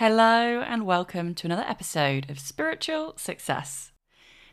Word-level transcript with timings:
Hello, 0.00 0.62
and 0.62 0.86
welcome 0.86 1.34
to 1.34 1.46
another 1.46 1.66
episode 1.68 2.30
of 2.30 2.38
Spiritual 2.38 3.12
Success. 3.18 3.92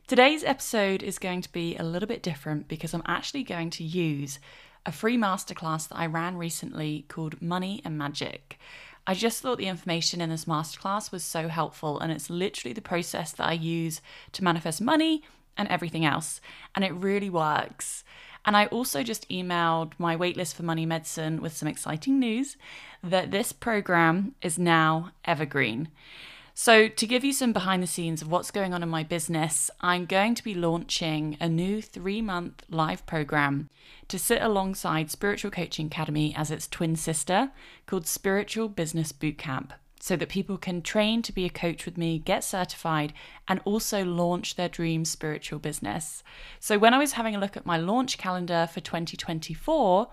Today's 0.05 0.43
episode 0.43 1.01
is 1.01 1.17
going 1.17 1.39
to 1.39 1.51
be 1.53 1.77
a 1.77 1.83
little 1.83 2.05
bit 2.05 2.21
different 2.21 2.67
because 2.67 2.93
I'm 2.93 3.01
actually 3.05 3.43
going 3.43 3.69
to 3.69 3.83
use 3.85 4.39
a 4.85 4.91
free 4.91 5.15
masterclass 5.15 5.87
that 5.87 5.97
I 5.97 6.05
ran 6.05 6.35
recently 6.35 7.05
called 7.07 7.41
Money 7.41 7.81
and 7.85 7.97
Magic. 7.97 8.59
I 9.07 9.13
just 9.13 9.41
thought 9.41 9.57
the 9.57 9.67
information 9.67 10.19
in 10.19 10.29
this 10.29 10.43
masterclass 10.43 11.13
was 11.13 11.23
so 11.23 11.47
helpful, 11.47 11.97
and 11.97 12.11
it's 12.11 12.29
literally 12.29 12.73
the 12.73 12.81
process 12.81 13.31
that 13.31 13.47
I 13.47 13.53
use 13.53 14.01
to 14.33 14.43
manifest 14.43 14.81
money 14.81 15.23
and 15.55 15.69
everything 15.69 16.03
else, 16.03 16.41
and 16.75 16.83
it 16.83 16.93
really 16.93 17.29
works. 17.29 18.03
And 18.47 18.55
I 18.55 18.67
also 18.67 19.03
just 19.03 19.27
emailed 19.29 19.91
my 19.99 20.15
waitlist 20.15 20.55
for 20.55 20.63
Money 20.63 20.85
Medicine 20.85 21.41
with 21.41 21.55
some 21.55 21.67
exciting 21.67 22.17
news 22.17 22.55
that 23.03 23.29
this 23.29 23.51
program 23.51 24.35
is 24.41 24.57
now 24.57 25.11
evergreen. 25.25 25.89
So, 26.53 26.87
to 26.87 27.05
give 27.05 27.25
you 27.25 27.33
some 27.33 27.51
behind 27.51 27.83
the 27.83 27.87
scenes 27.87 28.21
of 28.21 28.31
what's 28.31 28.49
going 28.49 28.73
on 28.73 28.81
in 28.81 28.89
my 28.89 29.03
business, 29.03 29.69
I'm 29.81 30.05
going 30.05 30.33
to 30.33 30.43
be 30.43 30.55
launching 30.55 31.35
a 31.41 31.49
new 31.49 31.81
three 31.81 32.21
month 32.21 32.63
live 32.69 33.05
program 33.05 33.69
to 34.07 34.17
sit 34.17 34.41
alongside 34.41 35.11
Spiritual 35.11 35.51
Coaching 35.51 35.87
Academy 35.87 36.33
as 36.35 36.49
its 36.49 36.69
twin 36.69 36.95
sister 36.95 37.51
called 37.85 38.07
Spiritual 38.07 38.69
Business 38.69 39.11
Bootcamp 39.11 39.71
so 39.99 40.15
that 40.15 40.29
people 40.29 40.57
can 40.57 40.81
train 40.81 41.21
to 41.23 41.31
be 41.31 41.45
a 41.45 41.49
coach 41.49 41.85
with 41.85 41.97
me, 41.97 42.19
get 42.19 42.43
certified, 42.43 43.13
and 43.47 43.61
also 43.65 44.03
launch 44.03 44.55
their 44.55 44.69
dream 44.69 45.05
spiritual 45.05 45.59
business. 45.59 46.23
So, 46.59 46.77
when 46.77 46.93
I 46.93 46.99
was 46.99 47.13
having 47.13 47.35
a 47.35 47.39
look 47.39 47.57
at 47.57 47.65
my 47.65 47.77
launch 47.77 48.17
calendar 48.17 48.67
for 48.71 48.79
2024, 48.79 50.07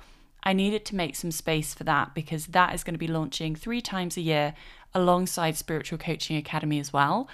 I 0.45 0.53
needed 0.53 0.85
to 0.87 0.97
make 0.97 1.17
some 1.17 1.31
space 1.31 1.73
for 1.73 1.85
that 1.85 2.15
because 2.15 2.49
that 2.49 2.75
is 2.75 2.85
going 2.85 2.95
to 2.95 2.99
be 2.99 3.09
launching 3.09 3.55
three 3.57 3.81
times 3.81 4.17
a 4.17 4.21
year 4.21 4.55
alongside 4.95 5.57
Spiritual 5.57 5.99
Coaching 5.99 6.37
Academy 6.37 6.79
as 6.79 6.93
well. 6.93 7.29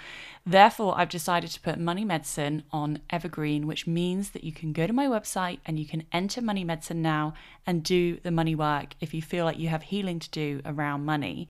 Therefore, 0.45 0.97
I've 0.97 1.09
decided 1.09 1.51
to 1.51 1.59
put 1.59 1.77
Money 1.77 2.05
Medicine 2.05 2.63
on 2.71 2.99
Evergreen, 3.09 3.67
which 3.67 3.85
means 3.85 4.31
that 4.31 4.43
you 4.43 4.51
can 4.51 4.73
go 4.73 4.87
to 4.87 4.93
my 4.93 5.05
website 5.07 5.59
and 5.65 5.77
you 5.77 5.85
can 5.85 6.05
enter 6.11 6.41
Money 6.41 6.63
Medicine 6.63 7.01
now 7.01 7.33
and 7.67 7.83
do 7.83 8.17
the 8.23 8.31
money 8.31 8.55
work 8.55 8.95
if 8.99 9.13
you 9.13 9.21
feel 9.21 9.45
like 9.45 9.59
you 9.59 9.67
have 9.67 9.83
healing 9.83 10.19
to 10.19 10.29
do 10.31 10.61
around 10.65 11.05
money. 11.05 11.49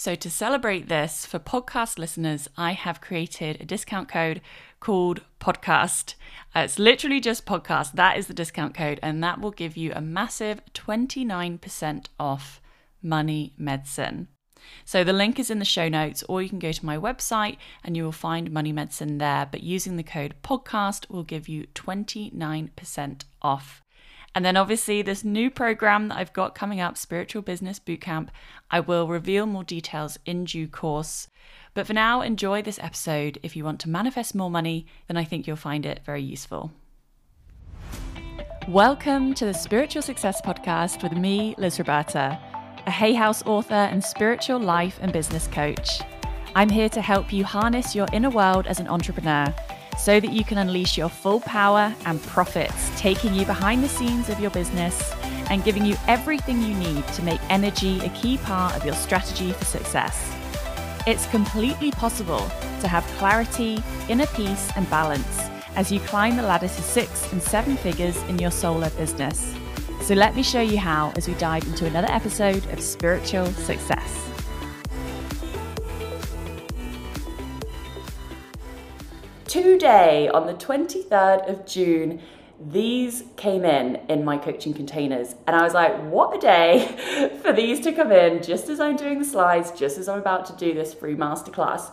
So, 0.00 0.14
to 0.14 0.30
celebrate 0.30 0.88
this, 0.88 1.26
for 1.26 1.40
podcast 1.40 1.98
listeners, 1.98 2.48
I 2.56 2.70
have 2.70 3.00
created 3.00 3.60
a 3.60 3.64
discount 3.64 4.08
code 4.08 4.40
called 4.78 5.22
podcast. 5.40 6.14
Uh, 6.54 6.60
it's 6.60 6.78
literally 6.78 7.18
just 7.18 7.44
podcast. 7.44 7.94
That 7.94 8.16
is 8.16 8.28
the 8.28 8.32
discount 8.32 8.74
code, 8.74 9.00
and 9.02 9.24
that 9.24 9.40
will 9.40 9.50
give 9.50 9.76
you 9.76 9.90
a 9.92 10.00
massive 10.00 10.60
29% 10.72 12.06
off 12.20 12.60
money 13.02 13.54
medicine. 13.58 14.28
So, 14.84 15.02
the 15.02 15.12
link 15.12 15.40
is 15.40 15.50
in 15.50 15.58
the 15.58 15.64
show 15.64 15.88
notes, 15.88 16.22
or 16.28 16.42
you 16.42 16.48
can 16.48 16.60
go 16.60 16.70
to 16.70 16.86
my 16.86 16.96
website 16.96 17.56
and 17.82 17.96
you 17.96 18.04
will 18.04 18.12
find 18.12 18.52
money 18.52 18.70
medicine 18.70 19.18
there. 19.18 19.48
But 19.50 19.64
using 19.64 19.96
the 19.96 20.04
code 20.04 20.36
podcast 20.44 21.10
will 21.10 21.24
give 21.24 21.48
you 21.48 21.66
29% 21.74 23.24
off. 23.42 23.82
And 24.38 24.44
then 24.44 24.56
obviously, 24.56 25.02
this 25.02 25.24
new 25.24 25.50
program 25.50 26.06
that 26.06 26.18
I've 26.18 26.32
got 26.32 26.54
coming 26.54 26.80
up, 26.80 26.96
Spiritual 26.96 27.42
Business 27.42 27.80
Bootcamp, 27.80 28.28
I 28.70 28.78
will 28.78 29.08
reveal 29.08 29.46
more 29.46 29.64
details 29.64 30.16
in 30.24 30.44
due 30.44 30.68
course. 30.68 31.26
But 31.74 31.88
for 31.88 31.92
now, 31.92 32.20
enjoy 32.20 32.62
this 32.62 32.78
episode. 32.80 33.40
If 33.42 33.56
you 33.56 33.64
want 33.64 33.80
to 33.80 33.88
manifest 33.88 34.36
more 34.36 34.48
money, 34.48 34.86
then 35.08 35.16
I 35.16 35.24
think 35.24 35.48
you'll 35.48 35.56
find 35.56 35.84
it 35.84 36.02
very 36.06 36.22
useful. 36.22 36.70
Welcome 38.68 39.34
to 39.34 39.44
the 39.44 39.52
Spiritual 39.52 40.02
Success 40.02 40.40
Podcast 40.40 41.02
with 41.02 41.14
me, 41.14 41.56
Liz 41.58 41.80
Roberta, 41.80 42.38
a 42.86 42.92
Hay 42.92 43.14
House 43.14 43.44
author 43.44 43.74
and 43.74 44.04
spiritual 44.04 44.60
life 44.60 45.00
and 45.02 45.12
business 45.12 45.48
coach. 45.48 46.00
I'm 46.54 46.70
here 46.70 46.90
to 46.90 47.00
help 47.00 47.32
you 47.32 47.42
harness 47.42 47.96
your 47.96 48.06
inner 48.12 48.30
world 48.30 48.68
as 48.68 48.78
an 48.78 48.86
entrepreneur 48.86 49.52
so 49.98 50.20
that 50.20 50.32
you 50.32 50.44
can 50.44 50.58
unleash 50.58 50.96
your 50.96 51.08
full 51.08 51.40
power 51.40 51.94
and 52.06 52.22
profits, 52.22 52.90
taking 52.96 53.34
you 53.34 53.44
behind 53.44 53.82
the 53.82 53.88
scenes 53.88 54.28
of 54.28 54.40
your 54.40 54.50
business 54.50 55.12
and 55.50 55.64
giving 55.64 55.84
you 55.84 55.96
everything 56.06 56.62
you 56.62 56.74
need 56.74 57.06
to 57.08 57.22
make 57.22 57.40
energy 57.50 58.00
a 58.00 58.08
key 58.10 58.38
part 58.38 58.76
of 58.76 58.84
your 58.84 58.94
strategy 58.94 59.52
for 59.52 59.64
success. 59.64 60.34
It's 61.06 61.26
completely 61.26 61.90
possible 61.90 62.50
to 62.80 62.88
have 62.88 63.04
clarity, 63.18 63.82
inner 64.08 64.26
peace, 64.26 64.70
and 64.76 64.88
balance 64.90 65.40
as 65.74 65.90
you 65.92 66.00
climb 66.00 66.36
the 66.36 66.42
ladder 66.42 66.68
to 66.68 66.82
six 66.82 67.32
and 67.32 67.42
seven 67.42 67.76
figures 67.76 68.16
in 68.24 68.38
your 68.38 68.50
solar 68.50 68.90
business. 68.90 69.54
So, 70.02 70.14
let 70.14 70.36
me 70.36 70.42
show 70.42 70.60
you 70.60 70.78
how 70.78 71.12
as 71.16 71.28
we 71.28 71.34
dive 71.34 71.64
into 71.64 71.86
another 71.86 72.08
episode 72.10 72.64
of 72.70 72.80
Spiritual 72.80 73.46
Success. 73.46 74.28
Today, 79.88 80.28
on 80.28 80.46
the 80.46 80.52
23rd 80.52 81.48
of 81.48 81.64
June, 81.64 82.20
these 82.60 83.24
came 83.38 83.64
in 83.64 83.96
in 84.10 84.22
my 84.22 84.36
coaching 84.36 84.74
containers. 84.74 85.34
And 85.46 85.56
i 85.56 85.62
was 85.62 85.72
like 85.72 85.98
what 86.10 86.36
a 86.36 86.38
day 86.38 87.38
for 87.42 87.54
these 87.54 87.80
to 87.84 87.92
come 87.92 88.12
in 88.12 88.42
just 88.42 88.68
as 88.68 88.80
i'm 88.80 88.96
doing 88.96 89.18
the 89.18 89.24
slides 89.24 89.70
just 89.70 89.96
as 89.96 90.06
i'm 90.06 90.18
about 90.18 90.44
to 90.48 90.52
do 90.56 90.74
this 90.74 90.92
free 90.92 91.14
masterclass. 91.14 91.90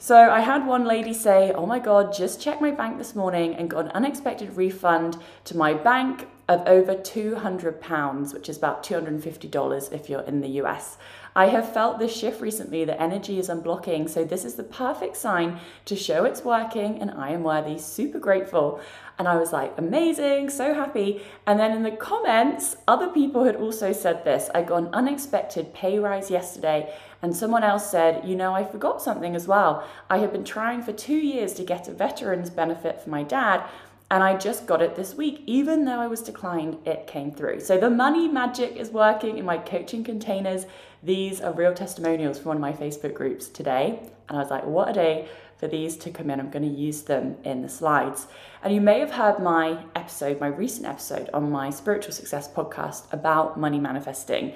So 0.00 0.16
i 0.16 0.40
had 0.40 0.66
one 0.66 0.84
lady 0.84 1.14
say 1.14 1.52
oh 1.52 1.66
my 1.66 1.78
god 1.78 2.12
just 2.12 2.42
checked 2.42 2.60
my 2.60 2.72
bank 2.72 2.98
this 2.98 3.14
morning 3.14 3.54
and 3.54 3.70
got 3.70 3.84
an 3.84 3.92
unexpected 3.92 4.56
refund 4.56 5.16
to 5.44 5.56
my 5.56 5.72
bank 5.72 6.26
of 6.50 6.66
over 6.66 6.94
200 6.94 7.80
pounds 7.80 8.34
which 8.34 8.50
is 8.50 8.58
about 8.58 8.84
$250 8.84 9.92
if 9.92 10.10
you're 10.10 10.20
in 10.22 10.42
the 10.42 10.48
us 10.48 10.98
I 11.34 11.46
have 11.46 11.72
felt 11.72 12.00
this 12.00 12.14
shift 12.14 12.40
recently 12.40 12.84
that 12.84 13.00
energy 13.00 13.38
is 13.38 13.48
unblocking. 13.48 14.10
So, 14.10 14.24
this 14.24 14.44
is 14.44 14.54
the 14.54 14.64
perfect 14.64 15.16
sign 15.16 15.60
to 15.84 15.94
show 15.94 16.24
it's 16.24 16.44
working 16.44 17.00
and 17.00 17.10
I 17.12 17.30
am 17.30 17.44
worthy. 17.44 17.78
Super 17.78 18.18
grateful. 18.18 18.80
And 19.18 19.28
I 19.28 19.36
was 19.36 19.52
like, 19.52 19.74
amazing, 19.76 20.48
so 20.48 20.72
happy. 20.74 21.22
And 21.46 21.60
then 21.60 21.72
in 21.72 21.82
the 21.82 21.90
comments, 21.90 22.76
other 22.88 23.08
people 23.08 23.44
had 23.44 23.54
also 23.54 23.92
said 23.92 24.24
this. 24.24 24.48
I 24.54 24.62
got 24.62 24.82
an 24.82 24.88
unexpected 24.94 25.74
pay 25.74 25.98
rise 25.98 26.30
yesterday, 26.30 26.92
and 27.20 27.36
someone 27.36 27.62
else 27.62 27.90
said, 27.90 28.24
You 28.24 28.34
know, 28.34 28.54
I 28.54 28.64
forgot 28.64 29.02
something 29.02 29.36
as 29.36 29.46
well. 29.46 29.86
I 30.08 30.18
have 30.18 30.32
been 30.32 30.44
trying 30.44 30.82
for 30.82 30.92
two 30.92 31.18
years 31.18 31.52
to 31.54 31.64
get 31.64 31.86
a 31.86 31.92
veteran's 31.92 32.50
benefit 32.50 33.00
for 33.02 33.10
my 33.10 33.22
dad. 33.22 33.62
And 34.10 34.24
I 34.24 34.36
just 34.36 34.66
got 34.66 34.82
it 34.82 34.96
this 34.96 35.14
week, 35.14 35.44
even 35.46 35.84
though 35.84 36.00
I 36.00 36.08
was 36.08 36.20
declined, 36.20 36.78
it 36.84 37.06
came 37.06 37.30
through. 37.30 37.60
So 37.60 37.78
the 37.78 37.90
money 37.90 38.26
magic 38.26 38.74
is 38.74 38.90
working 38.90 39.38
in 39.38 39.44
my 39.44 39.56
coaching 39.56 40.02
containers. 40.02 40.66
These 41.00 41.40
are 41.40 41.52
real 41.52 41.72
testimonials 41.72 42.38
from 42.38 42.48
one 42.48 42.56
of 42.56 42.60
my 42.60 42.72
Facebook 42.72 43.14
groups 43.14 43.48
today. 43.48 44.00
And 44.28 44.36
I 44.36 44.40
was 44.40 44.50
like, 44.50 44.64
what 44.64 44.88
a 44.88 44.92
day 44.92 45.28
for 45.58 45.68
these 45.68 45.96
to 45.98 46.10
come 46.10 46.28
in. 46.28 46.40
I'm 46.40 46.50
going 46.50 46.68
to 46.68 46.80
use 46.80 47.02
them 47.02 47.36
in 47.44 47.62
the 47.62 47.68
slides. 47.68 48.26
And 48.64 48.74
you 48.74 48.80
may 48.80 48.98
have 48.98 49.12
heard 49.12 49.38
my 49.38 49.84
episode, 49.94 50.40
my 50.40 50.48
recent 50.48 50.86
episode 50.86 51.30
on 51.32 51.52
my 51.52 51.70
Spiritual 51.70 52.12
Success 52.12 52.52
podcast 52.52 53.12
about 53.12 53.60
money 53.60 53.78
manifesting. 53.78 54.54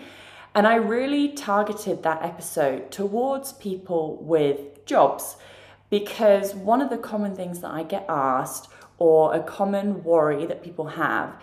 And 0.56 0.66
I 0.66 0.76
really 0.76 1.28
targeted 1.28 2.03
that 2.03 2.22
episode 2.22 2.91
towards 2.91 3.53
people 3.53 4.16
with 4.20 4.84
jobs 4.84 5.37
because 5.91 6.54
one 6.54 6.81
of 6.81 6.91
the 6.91 6.98
common 6.98 7.37
things 7.37 7.60
that 7.60 7.70
I 7.70 7.84
get 7.84 8.04
asked 8.09 8.69
or 8.99 9.34
a 9.34 9.41
common 9.43 10.05
worry 10.05 10.47
that 10.47 10.62
people 10.62 10.87
have 10.88 11.37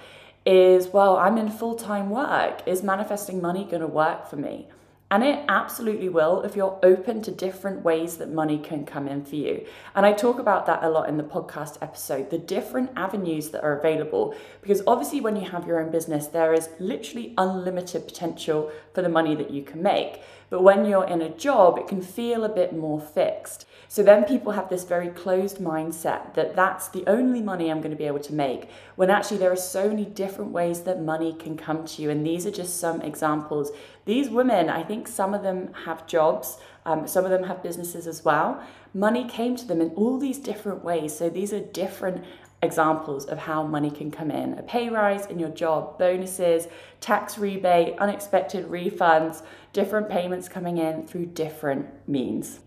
is 0.46 0.88
well, 0.88 1.18
I'm 1.18 1.38
in 1.38 1.50
full 1.50 1.76
time 1.76 2.10
work. 2.10 2.62
Is 2.66 2.82
manifesting 2.84 3.42
money 3.42 3.66
going 3.66 3.82
to 3.82 3.88
work 3.88 4.28
for 4.28 4.38
me? 4.38 4.68
And 5.12 5.26
it 5.26 5.44
absolutely 5.50 6.08
will 6.08 6.42
if 6.44 6.56
you're 6.56 6.80
open 6.84 7.22
to 7.24 7.32
different 7.32 7.84
ways 7.84 8.16
that 8.16 8.32
money 8.32 8.58
can 8.58 8.86
come 8.86 9.10
in 9.10 9.26
for 9.26 9.36
you. 9.36 9.66
And 9.94 10.06
I 10.06 10.14
talk 10.14 10.40
about 10.40 10.66
that 10.68 10.84
a 10.84 10.90
lot 10.90 11.10
in 11.10 11.18
the 11.18 11.24
podcast 11.24 11.78
episode 11.82 12.30
the 12.30 12.38
different 12.38 12.92
avenues 12.96 13.50
that 13.50 13.62
are 13.62 13.78
available. 13.78 14.34
Because 14.62 14.82
obviously, 14.88 15.20
when 15.20 15.36
you 15.36 15.50
have 15.50 15.68
your 15.68 15.82
own 15.82 15.92
business, 15.92 16.28
there 16.28 16.54
is 16.54 16.70
literally 16.80 17.34
unlimited 17.38 18.08
potential 18.08 18.72
for 18.94 19.02
the 19.02 19.10
money 19.10 19.36
that 19.36 19.52
you 19.52 19.64
can 19.64 19.84
make. 19.84 20.22
But 20.50 20.64
when 20.64 20.86
you're 20.86 21.08
in 21.08 21.22
a 21.22 21.30
job, 21.30 21.78
it 21.78 21.88
can 21.88 22.02
feel 22.02 22.44
a 22.44 22.50
bit 22.50 22.74
more 22.76 23.00
fixed. 23.00 23.66
So 23.88 24.04
then 24.04 24.24
people 24.24 24.54
have 24.54 24.70
this 24.70 24.84
very 24.84 25.10
closed 25.10 25.58
mindset 25.58 26.34
that 26.36 26.56
that's 26.56 26.88
the 26.90 27.04
only 27.08 27.42
money 27.42 27.70
I'm 27.70 27.80
going 27.80 27.92
to 27.92 27.98
be 27.98 28.06
able 28.06 28.20
to 28.20 28.34
make, 28.34 28.70
when 28.96 29.10
actually 29.10 29.38
there 29.38 29.52
are 29.52 29.58
so 29.58 29.90
many 29.90 30.06
different 30.06 30.52
ways 30.52 30.82
that 30.82 31.02
money 31.02 31.34
can 31.34 31.58
come 31.58 31.86
to 31.86 32.02
you. 32.02 32.10
And 32.10 32.26
these 32.26 32.46
are 32.46 32.52
just 32.52 32.80
some 32.80 33.02
examples. 33.02 33.72
These 34.06 34.30
women, 34.30 34.70
I 34.70 34.84
think 34.84 35.08
some 35.08 35.34
of 35.34 35.44
them 35.44 35.74
have 35.86 36.08
jobs, 36.08 36.58
um, 36.86 37.08
some 37.08 37.24
of 37.24 37.32
them 37.32 37.44
have 37.44 37.62
businesses 37.62 38.08
as 38.08 38.26
well. 38.26 38.64
Money 38.94 39.28
came 39.28 39.56
to 39.56 39.66
them 39.66 39.80
in 39.82 39.90
all 39.92 40.18
these 40.18 40.40
different 40.40 40.84
ways. 40.84 41.16
So 41.16 41.30
these 41.30 41.54
are 41.54 41.60
different 41.60 42.26
examples 42.64 43.26
of 43.26 43.40
how 43.40 43.64
money 43.64 43.90
can 43.90 44.12
come 44.12 44.30
in 44.30 44.54
a 44.54 44.64
pay 44.64 44.90
rise 44.90 45.26
in 45.26 45.40
your 45.40 45.50
job, 45.50 45.98
bonuses, 45.98 46.68
tax 47.00 47.38
rebate, 47.38 47.98
unexpected 47.98 48.68
refunds, 48.68 49.44
different 49.74 50.10
payments 50.10 50.48
coming 50.48 50.78
in 50.78 51.08
through 51.08 51.26
different 51.28 51.88
means. 52.08 52.60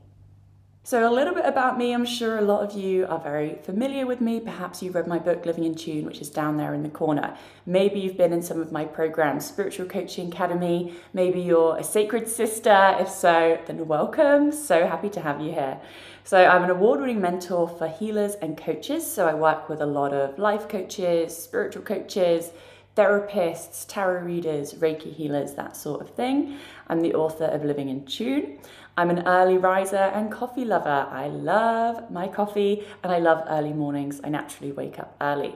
So, 0.86 1.08
a 1.08 1.14
little 1.14 1.32
bit 1.32 1.46
about 1.46 1.78
me. 1.78 1.94
I'm 1.94 2.04
sure 2.04 2.36
a 2.36 2.42
lot 2.42 2.62
of 2.62 2.78
you 2.78 3.06
are 3.06 3.18
very 3.18 3.54
familiar 3.62 4.04
with 4.04 4.20
me. 4.20 4.38
Perhaps 4.38 4.82
you've 4.82 4.94
read 4.94 5.06
my 5.06 5.18
book, 5.18 5.46
Living 5.46 5.64
in 5.64 5.74
Tune, 5.74 6.04
which 6.04 6.20
is 6.20 6.28
down 6.28 6.58
there 6.58 6.74
in 6.74 6.82
the 6.82 6.90
corner. 6.90 7.38
Maybe 7.64 8.00
you've 8.00 8.18
been 8.18 8.34
in 8.34 8.42
some 8.42 8.60
of 8.60 8.70
my 8.70 8.84
programs, 8.84 9.46
Spiritual 9.46 9.86
Coaching 9.86 10.30
Academy. 10.30 10.92
Maybe 11.14 11.40
you're 11.40 11.78
a 11.78 11.82
sacred 11.82 12.28
sister. 12.28 12.96
If 13.00 13.08
so, 13.08 13.58
then 13.64 13.88
welcome. 13.88 14.52
So 14.52 14.86
happy 14.86 15.08
to 15.08 15.22
have 15.22 15.40
you 15.40 15.52
here. 15.52 15.80
So, 16.22 16.44
I'm 16.44 16.64
an 16.64 16.70
award 16.70 17.00
winning 17.00 17.22
mentor 17.22 17.66
for 17.66 17.88
healers 17.88 18.34
and 18.34 18.54
coaches. 18.54 19.10
So, 19.10 19.26
I 19.26 19.32
work 19.32 19.70
with 19.70 19.80
a 19.80 19.86
lot 19.86 20.12
of 20.12 20.38
life 20.38 20.68
coaches, 20.68 21.34
spiritual 21.34 21.82
coaches 21.82 22.50
therapists, 22.96 23.84
tarot 23.88 24.22
readers, 24.22 24.74
Reiki 24.74 25.12
healers, 25.12 25.54
that 25.54 25.76
sort 25.76 26.00
of 26.00 26.10
thing. 26.10 26.58
I'm 26.88 27.00
the 27.00 27.14
author 27.14 27.46
of 27.46 27.64
Living 27.64 27.88
in 27.88 28.04
Tune. 28.06 28.58
I'm 28.96 29.10
an 29.10 29.26
early 29.26 29.58
riser 29.58 29.96
and 29.96 30.30
coffee 30.30 30.64
lover. 30.64 31.08
I 31.10 31.26
love 31.26 32.12
my 32.12 32.28
coffee 32.28 32.84
and 33.02 33.12
I 33.12 33.18
love 33.18 33.42
early 33.48 33.72
mornings. 33.72 34.20
I 34.22 34.28
naturally 34.28 34.70
wake 34.70 35.00
up 35.00 35.16
early. 35.20 35.52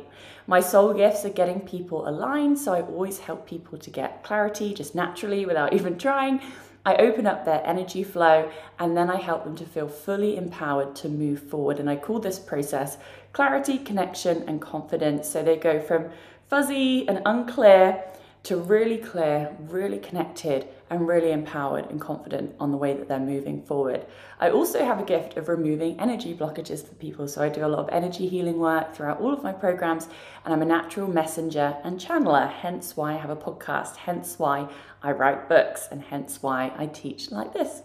My 0.49 0.59
soul 0.59 0.93
gifts 0.93 1.25
are 1.25 1.31
getting 1.31 1.61
people 1.61 2.09
aligned, 2.09 2.59
so 2.59 2.73
I 2.73 2.83
always 2.83 3.21
help 3.21 3.47
people 3.47 3.79
to 3.79 3.91
get 3.91 4.25
clarity 4.25 4.75
just 4.75 4.97
naturally 4.97 5.47
without 5.47 5.73
even 5.79 5.97
trying. 5.97 6.41
I 6.85 6.97
open 6.97 7.29
up 7.29 7.45
their 7.45 7.65
energy 7.65 8.03
flow 8.03 8.51
and 8.81 8.97
then 8.97 9.09
I 9.09 9.17
help 9.21 9.45
them 9.45 9.55
to 9.57 9.65
feel 9.65 9.89
fully 9.89 10.37
empowered 10.37 10.97
to 10.97 11.09
move 11.09 11.41
forward. 11.41 11.79
And 11.79 11.89
I 11.89 11.95
call 11.95 12.19
this 12.19 12.41
process 12.41 12.99
clarity, 13.33 13.79
connection, 13.79 14.49
and 14.49 14.61
confidence. 14.61 15.29
So 15.29 15.45
they 15.45 15.57
go 15.57 15.81
from 15.81 16.11
fuzzy 16.49 17.07
and 17.07 17.23
unclear 17.25 18.03
to 18.45 18.57
really 18.57 18.99
clear, 18.99 19.55
really 19.61 19.99
connected, 19.99 20.67
and 20.91 21.07
really 21.07 21.33
empowered 21.33 21.91
and 21.91 22.01
confident 22.01 22.55
on 22.59 22.71
the 22.71 22.77
way 22.77 22.95
that 22.95 23.09
they're 23.09 23.19
moving 23.19 23.63
forward. 23.63 24.07
I 24.41 24.51
also 24.51 24.85
have 24.85 25.01
a 25.01 25.05
gift 25.05 25.37
of 25.37 25.49
removing 25.49 25.99
energy 26.01 26.35
blockages 26.35 26.87
for 26.87 26.95
people. 26.95 27.29
So 27.29 27.43
I 27.43 27.49
do 27.49 27.65
a 27.65 27.69
lot 27.69 27.81
of 27.81 27.89
energy 27.91 28.29
healing 28.29 28.59
work 28.59 28.95
throughout 28.95 29.21
all 29.21 29.33
of 29.33 29.43
my 29.43 29.53
programs, 29.53 30.09
and 30.45 30.55
I'm 30.55 30.63
a 30.63 30.67
natural 30.67 31.09
messenger 31.09 31.77
and 31.85 32.01
channeler, 32.01 32.51
hence 32.51 32.97
why 32.97 33.15
I 33.15 33.17
have 33.19 33.31
a 33.31 33.37
podcast, 33.37 33.97
hence 33.97 34.39
why 34.39 34.69
I 35.03 35.13
write 35.13 35.49
books, 35.49 35.89
and 35.91 36.03
hence 36.03 36.43
why 36.43 36.73
I 36.77 36.87
teach 36.87 37.31
like 37.31 37.53
this. 37.53 37.83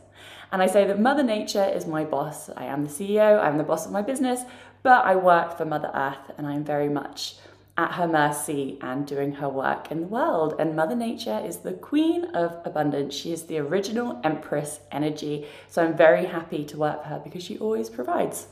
And 0.51 0.61
I 0.61 0.67
say 0.67 0.85
that 0.85 0.99
Mother 0.99 1.23
Nature 1.23 1.65
is 1.65 1.87
my 1.87 2.05
boss. 2.05 2.49
I 2.55 2.65
am 2.65 2.85
the 2.85 2.89
CEO, 2.89 3.41
I'm 3.41 3.57
the 3.57 3.63
boss 3.63 3.85
of 3.85 3.91
my 3.91 4.03
business, 4.03 4.41
but 4.83 5.05
I 5.05 5.15
work 5.15 5.57
for 5.57 5.65
Mother 5.65 5.91
Earth, 5.93 6.31
and 6.37 6.45
I'm 6.45 6.63
very 6.63 6.89
much 6.89 7.35
at 7.77 7.93
her 7.93 8.07
mercy 8.07 8.77
and 8.81 9.07
doing 9.07 9.33
her 9.33 9.49
work 9.49 9.91
in 9.91 10.01
the 10.01 10.07
world. 10.07 10.55
And 10.59 10.75
Mother 10.75 10.95
Nature 10.95 11.41
is 11.43 11.57
the 11.57 11.73
queen 11.73 12.25
of 12.35 12.59
abundance. 12.65 13.15
She 13.15 13.33
is 13.33 13.43
the 13.43 13.57
original 13.57 14.19
empress 14.23 14.79
energy. 14.91 15.47
So 15.67 15.83
I'm 15.83 15.97
very 15.97 16.25
happy 16.25 16.65
to 16.65 16.77
work 16.77 17.01
for 17.01 17.09
her 17.09 17.21
because 17.23 17.43
she 17.43 17.57
always 17.57 17.89
provides. 17.89 18.47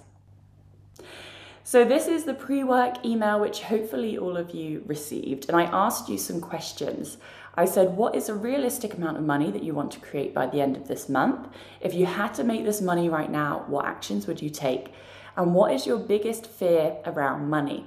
So, 1.63 1.85
this 1.85 2.07
is 2.07 2.23
the 2.23 2.33
pre 2.33 2.63
work 2.63 3.05
email, 3.05 3.39
which 3.39 3.61
hopefully 3.61 4.17
all 4.17 4.35
of 4.35 4.49
you 4.49 4.83
received. 4.87 5.47
And 5.47 5.55
I 5.55 5.65
asked 5.65 6.09
you 6.09 6.17
some 6.17 6.41
questions. 6.41 7.17
I 7.55 7.65
said, 7.65 7.95
What 7.95 8.15
is 8.15 8.29
a 8.29 8.33
realistic 8.33 8.95
amount 8.95 9.17
of 9.17 9.23
money 9.23 9.51
that 9.51 9.63
you 9.63 9.73
want 9.73 9.91
to 9.91 9.99
create 9.99 10.33
by 10.33 10.47
the 10.47 10.59
end 10.59 10.75
of 10.75 10.87
this 10.87 11.07
month? 11.07 11.47
If 11.79 11.93
you 11.93 12.07
had 12.07 12.33
to 12.33 12.43
make 12.43 12.65
this 12.65 12.81
money 12.81 13.09
right 13.09 13.29
now, 13.29 13.63
what 13.67 13.85
actions 13.85 14.25
would 14.25 14.41
you 14.41 14.49
take? 14.49 14.91
And 15.37 15.53
what 15.53 15.71
is 15.71 15.85
your 15.85 15.97
biggest 15.97 16.47
fear 16.47 16.97
around 17.05 17.49
money? 17.49 17.85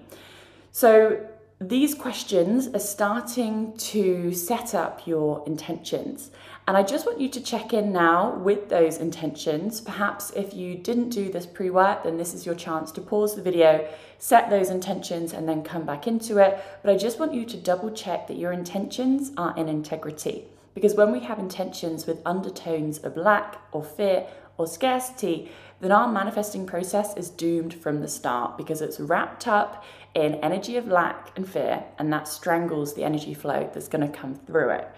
So 0.74 1.24
these 1.60 1.94
questions 1.94 2.66
are 2.66 2.80
starting 2.80 3.76
to 3.76 4.34
set 4.34 4.74
up 4.74 5.06
your 5.06 5.44
intentions. 5.46 6.32
And 6.66 6.76
I 6.76 6.82
just 6.82 7.06
want 7.06 7.20
you 7.20 7.28
to 7.28 7.40
check 7.40 7.72
in 7.72 7.92
now 7.92 8.34
with 8.38 8.70
those 8.70 8.96
intentions. 8.96 9.80
Perhaps 9.80 10.32
if 10.32 10.52
you 10.52 10.74
didn't 10.74 11.10
do 11.10 11.30
this 11.30 11.46
pre 11.46 11.70
work, 11.70 12.02
then 12.02 12.16
this 12.16 12.34
is 12.34 12.44
your 12.44 12.56
chance 12.56 12.90
to 12.90 13.00
pause 13.00 13.36
the 13.36 13.40
video, 13.40 13.88
set 14.18 14.50
those 14.50 14.68
intentions, 14.68 15.32
and 15.32 15.48
then 15.48 15.62
come 15.62 15.86
back 15.86 16.08
into 16.08 16.38
it. 16.38 16.60
But 16.82 16.92
I 16.92 16.96
just 16.96 17.20
want 17.20 17.34
you 17.34 17.44
to 17.44 17.56
double 17.56 17.92
check 17.92 18.26
that 18.26 18.36
your 18.36 18.50
intentions 18.50 19.30
are 19.36 19.56
in 19.56 19.68
integrity. 19.68 20.46
Because 20.74 20.96
when 20.96 21.12
we 21.12 21.20
have 21.20 21.38
intentions 21.38 22.04
with 22.04 22.20
undertones 22.26 22.98
of 22.98 23.16
lack 23.16 23.60
or 23.70 23.84
fear 23.84 24.26
or 24.56 24.66
scarcity, 24.66 25.50
then 25.80 25.92
our 25.92 26.10
manifesting 26.10 26.66
process 26.66 27.16
is 27.16 27.30
doomed 27.30 27.74
from 27.74 28.00
the 28.00 28.08
start 28.08 28.56
because 28.56 28.80
it's 28.80 29.00
wrapped 29.00 29.46
up 29.46 29.84
in 30.14 30.36
energy 30.36 30.76
of 30.76 30.86
lack 30.86 31.32
and 31.36 31.48
fear, 31.48 31.84
and 31.98 32.12
that 32.12 32.28
strangles 32.28 32.94
the 32.94 33.04
energy 33.04 33.34
flow 33.34 33.68
that's 33.72 33.88
going 33.88 34.06
to 34.06 34.16
come 34.16 34.34
through 34.34 34.70
it. 34.70 34.88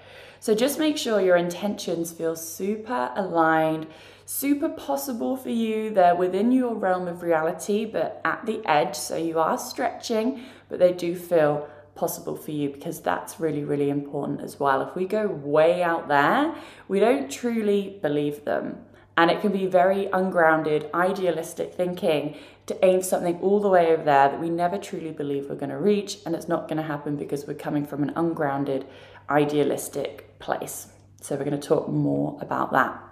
So 0.41 0.55
just 0.55 0.79
make 0.79 0.99
sure 0.99 1.20
your 1.20 1.37
intentions 1.37 2.12
feel 2.12 2.37
super 2.37 3.11
aligned, 3.17 3.87
super 4.26 4.69
possible 4.69 5.37
for 5.37 5.49
you. 5.49 5.91
They're 5.91 6.14
within 6.14 6.52
your 6.52 6.75
realm 6.75 7.09
of 7.09 7.23
reality, 7.23 7.87
but 7.87 8.20
at 8.25 8.44
the 8.44 8.61
edge. 8.67 8.94
So 8.94 9.17
you 9.17 9.38
are 9.38 9.56
stretching, 9.56 10.43
but 10.69 10.79
they 10.79 10.93
do 10.93 11.17
feel 11.17 11.69
possible 11.94 12.37
for 12.37 12.50
you 12.50 12.69
because 12.69 13.00
that's 13.00 13.41
really, 13.41 13.64
really 13.64 13.88
important 13.88 14.43
as 14.43 14.61
well. 14.61 14.82
If 14.82 14.94
we 14.94 15.06
go 15.06 15.26
way 15.26 15.82
out 15.82 16.09
there, 16.09 16.55
we 16.88 17.00
don't 17.00 17.31
truly 17.31 17.99
believe 18.02 18.44
them. 18.44 18.85
And 19.16 19.30
it 19.30 19.40
can 19.40 19.52
be 19.52 19.66
very 19.66 20.06
ungrounded, 20.06 20.90
idealistic 20.92 21.72
thinking 21.72 22.36
to 22.66 22.84
aim 22.84 23.02
something 23.02 23.38
all 23.40 23.60
the 23.60 23.68
way 23.68 23.92
over 23.92 24.02
there 24.02 24.28
that 24.28 24.40
we 24.40 24.50
never 24.50 24.76
truly 24.76 25.12
believe 25.12 25.48
we're 25.48 25.54
going 25.54 25.70
to 25.70 25.78
reach. 25.78 26.18
And 26.26 26.34
it's 26.34 26.48
not 26.48 26.68
going 26.68 26.76
to 26.76 26.82
happen 26.82 27.16
because 27.16 27.46
we're 27.46 27.54
coming 27.54 27.86
from 27.86 28.02
an 28.02 28.12
ungrounded, 28.14 28.86
idealistic 29.30 30.38
place. 30.38 30.88
So 31.22 31.34
we're 31.36 31.44
going 31.44 31.58
to 31.58 31.68
talk 31.68 31.88
more 31.88 32.38
about 32.40 32.72
that. 32.72 33.02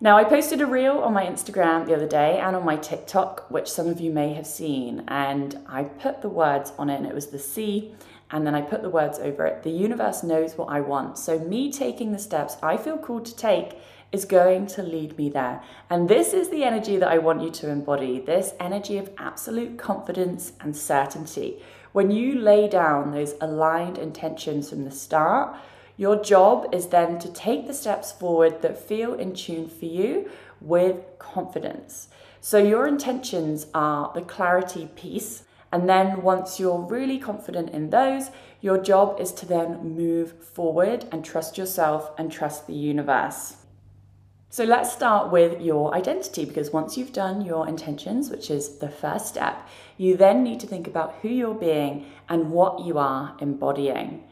Now, 0.00 0.16
I 0.16 0.22
posted 0.22 0.60
a 0.60 0.66
reel 0.66 0.98
on 0.98 1.12
my 1.12 1.26
Instagram 1.26 1.84
the 1.84 1.94
other 1.94 2.06
day 2.06 2.38
and 2.38 2.54
on 2.54 2.64
my 2.64 2.76
TikTok, 2.76 3.50
which 3.50 3.68
some 3.68 3.88
of 3.88 4.00
you 4.00 4.12
may 4.12 4.32
have 4.34 4.46
seen, 4.46 5.02
and 5.08 5.58
I 5.66 5.82
put 5.82 6.22
the 6.22 6.28
words 6.28 6.72
on 6.78 6.88
it, 6.88 6.98
and 6.98 7.06
it 7.06 7.14
was 7.14 7.26
the 7.26 7.38
C, 7.40 7.94
and 8.30 8.46
then 8.46 8.54
I 8.54 8.60
put 8.60 8.82
the 8.82 8.90
words 8.90 9.18
over 9.18 9.44
it. 9.44 9.64
The 9.64 9.70
universe 9.70 10.22
knows 10.22 10.56
what 10.56 10.66
I 10.66 10.80
want. 10.82 11.18
So, 11.18 11.40
me 11.40 11.72
taking 11.72 12.12
the 12.12 12.18
steps 12.20 12.56
I 12.62 12.76
feel 12.76 12.96
called 12.96 13.26
to 13.26 13.36
take 13.36 13.76
is 14.10 14.24
going 14.24 14.66
to 14.66 14.82
lead 14.82 15.16
me 15.18 15.28
there. 15.28 15.62
And 15.90 16.08
this 16.08 16.32
is 16.32 16.48
the 16.48 16.64
energy 16.64 16.96
that 16.96 17.08
I 17.08 17.18
want 17.18 17.42
you 17.42 17.50
to 17.50 17.70
embody 17.70 18.20
this 18.20 18.54
energy 18.58 18.96
of 18.98 19.10
absolute 19.18 19.78
confidence 19.78 20.52
and 20.60 20.76
certainty. 20.76 21.62
When 21.92 22.10
you 22.10 22.38
lay 22.38 22.68
down 22.68 23.10
those 23.10 23.34
aligned 23.40 23.98
intentions 23.98 24.70
from 24.70 24.84
the 24.84 24.90
start, 24.90 25.56
your 25.96 26.22
job 26.22 26.72
is 26.72 26.86
then 26.86 27.18
to 27.18 27.32
take 27.32 27.66
the 27.66 27.74
steps 27.74 28.12
forward 28.12 28.62
that 28.62 28.78
feel 28.78 29.14
in 29.14 29.34
tune 29.34 29.68
for 29.68 29.86
you 29.86 30.30
with 30.60 31.04
confidence. 31.18 32.08
So, 32.40 32.58
your 32.58 32.86
intentions 32.86 33.66
are 33.74 34.12
the 34.14 34.22
clarity 34.22 34.88
piece. 34.94 35.42
And 35.72 35.88
then, 35.88 36.22
once 36.22 36.58
you're 36.60 36.78
really 36.78 37.18
confident 37.18 37.70
in 37.70 37.90
those, 37.90 38.30
your 38.60 38.78
job 38.78 39.20
is 39.20 39.32
to 39.32 39.46
then 39.46 39.96
move 39.96 40.32
forward 40.42 41.04
and 41.10 41.24
trust 41.24 41.58
yourself 41.58 42.10
and 42.16 42.30
trust 42.30 42.66
the 42.66 42.74
universe. 42.74 43.57
So 44.50 44.64
let's 44.64 44.90
start 44.90 45.30
with 45.30 45.60
your 45.60 45.94
identity 45.94 46.46
because 46.46 46.72
once 46.72 46.96
you've 46.96 47.12
done 47.12 47.42
your 47.42 47.68
intentions, 47.68 48.30
which 48.30 48.50
is 48.50 48.78
the 48.78 48.88
first 48.88 49.26
step, 49.26 49.68
you 49.98 50.16
then 50.16 50.42
need 50.42 50.58
to 50.60 50.66
think 50.66 50.86
about 50.86 51.16
who 51.20 51.28
you're 51.28 51.54
being 51.54 52.06
and 52.30 52.50
what 52.50 52.80
you 52.80 52.96
are 52.96 53.36
embodying. 53.40 54.24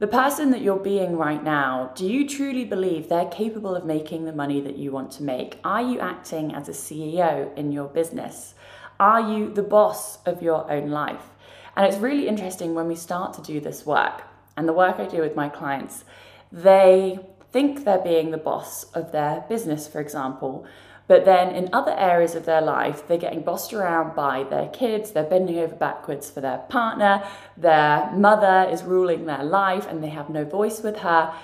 The 0.00 0.08
person 0.08 0.50
that 0.50 0.60
you're 0.60 0.76
being 0.76 1.16
right 1.16 1.42
now, 1.44 1.92
do 1.94 2.04
you 2.04 2.28
truly 2.28 2.64
believe 2.64 3.08
they're 3.08 3.26
capable 3.26 3.76
of 3.76 3.84
making 3.84 4.24
the 4.24 4.32
money 4.32 4.60
that 4.60 4.76
you 4.76 4.90
want 4.90 5.12
to 5.12 5.22
make? 5.22 5.60
Are 5.62 5.82
you 5.82 6.00
acting 6.00 6.52
as 6.52 6.68
a 6.68 6.72
CEO 6.72 7.56
in 7.56 7.70
your 7.70 7.86
business? 7.86 8.54
Are 8.98 9.20
you 9.20 9.54
the 9.54 9.62
boss 9.62 10.18
of 10.24 10.42
your 10.42 10.68
own 10.68 10.90
life? 10.90 11.30
And 11.76 11.86
it's 11.86 11.98
really 11.98 12.26
interesting 12.26 12.74
when 12.74 12.88
we 12.88 12.96
start 12.96 13.34
to 13.34 13.42
do 13.42 13.60
this 13.60 13.86
work 13.86 14.24
and 14.56 14.68
the 14.68 14.72
work 14.72 14.98
I 14.98 15.06
do 15.06 15.20
with 15.20 15.36
my 15.36 15.48
clients, 15.48 16.04
they 16.50 17.20
think 17.52 17.84
they're 17.84 17.98
being 17.98 18.30
the 18.30 18.38
boss 18.38 18.84
of 18.92 19.12
their 19.12 19.44
business, 19.48 19.88
for 19.88 20.00
example, 20.00 20.66
but 21.10 21.24
then 21.24 21.52
in 21.56 21.68
other 21.72 21.92
areas 21.98 22.36
of 22.36 22.44
their 22.44 22.60
life, 22.60 23.08
they're 23.08 23.18
getting 23.18 23.40
bossed 23.42 23.72
around 23.72 24.14
by 24.14 24.44
their 24.44 24.68
kids, 24.68 25.10
they're 25.10 25.24
bending 25.24 25.58
over 25.58 25.74
backwards 25.74 26.30
for 26.30 26.40
their 26.40 26.58
partner, 26.58 27.24
their 27.56 28.12
mother 28.12 28.68
is 28.70 28.84
ruling 28.84 29.26
their 29.26 29.42
life 29.42 29.88
and 29.88 30.04
they 30.04 30.10
have 30.10 30.30
no 30.30 30.44
voice 30.44 30.82
with 30.82 30.98
her. 30.98 31.34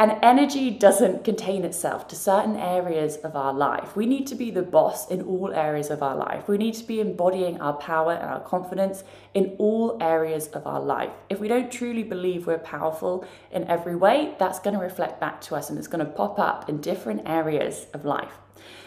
And 0.00 0.16
energy 0.22 0.70
doesn't 0.70 1.24
contain 1.24 1.62
itself 1.62 2.08
to 2.08 2.16
certain 2.16 2.56
areas 2.56 3.18
of 3.18 3.36
our 3.36 3.52
life. 3.52 3.94
We 3.94 4.06
need 4.06 4.26
to 4.28 4.34
be 4.34 4.50
the 4.50 4.62
boss 4.62 5.10
in 5.10 5.20
all 5.20 5.52
areas 5.52 5.90
of 5.90 6.02
our 6.02 6.16
life. 6.16 6.48
We 6.48 6.56
need 6.56 6.72
to 6.76 6.84
be 6.84 7.00
embodying 7.00 7.60
our 7.60 7.74
power 7.74 8.14
and 8.14 8.30
our 8.30 8.40
confidence 8.40 9.04
in 9.34 9.56
all 9.58 9.98
areas 10.00 10.46
of 10.48 10.66
our 10.66 10.80
life. 10.80 11.10
If 11.28 11.38
we 11.38 11.48
don't 11.48 11.70
truly 11.70 12.02
believe 12.02 12.46
we're 12.46 12.56
powerful 12.56 13.26
in 13.52 13.68
every 13.68 13.94
way, 13.94 14.34
that's 14.38 14.58
going 14.58 14.72
to 14.72 14.82
reflect 14.82 15.20
back 15.20 15.42
to 15.42 15.54
us 15.54 15.68
and 15.68 15.78
it's 15.78 15.86
going 15.86 16.06
to 16.06 16.10
pop 16.10 16.38
up 16.38 16.70
in 16.70 16.80
different 16.80 17.28
areas 17.28 17.86
of 17.92 18.06
life. 18.06 18.38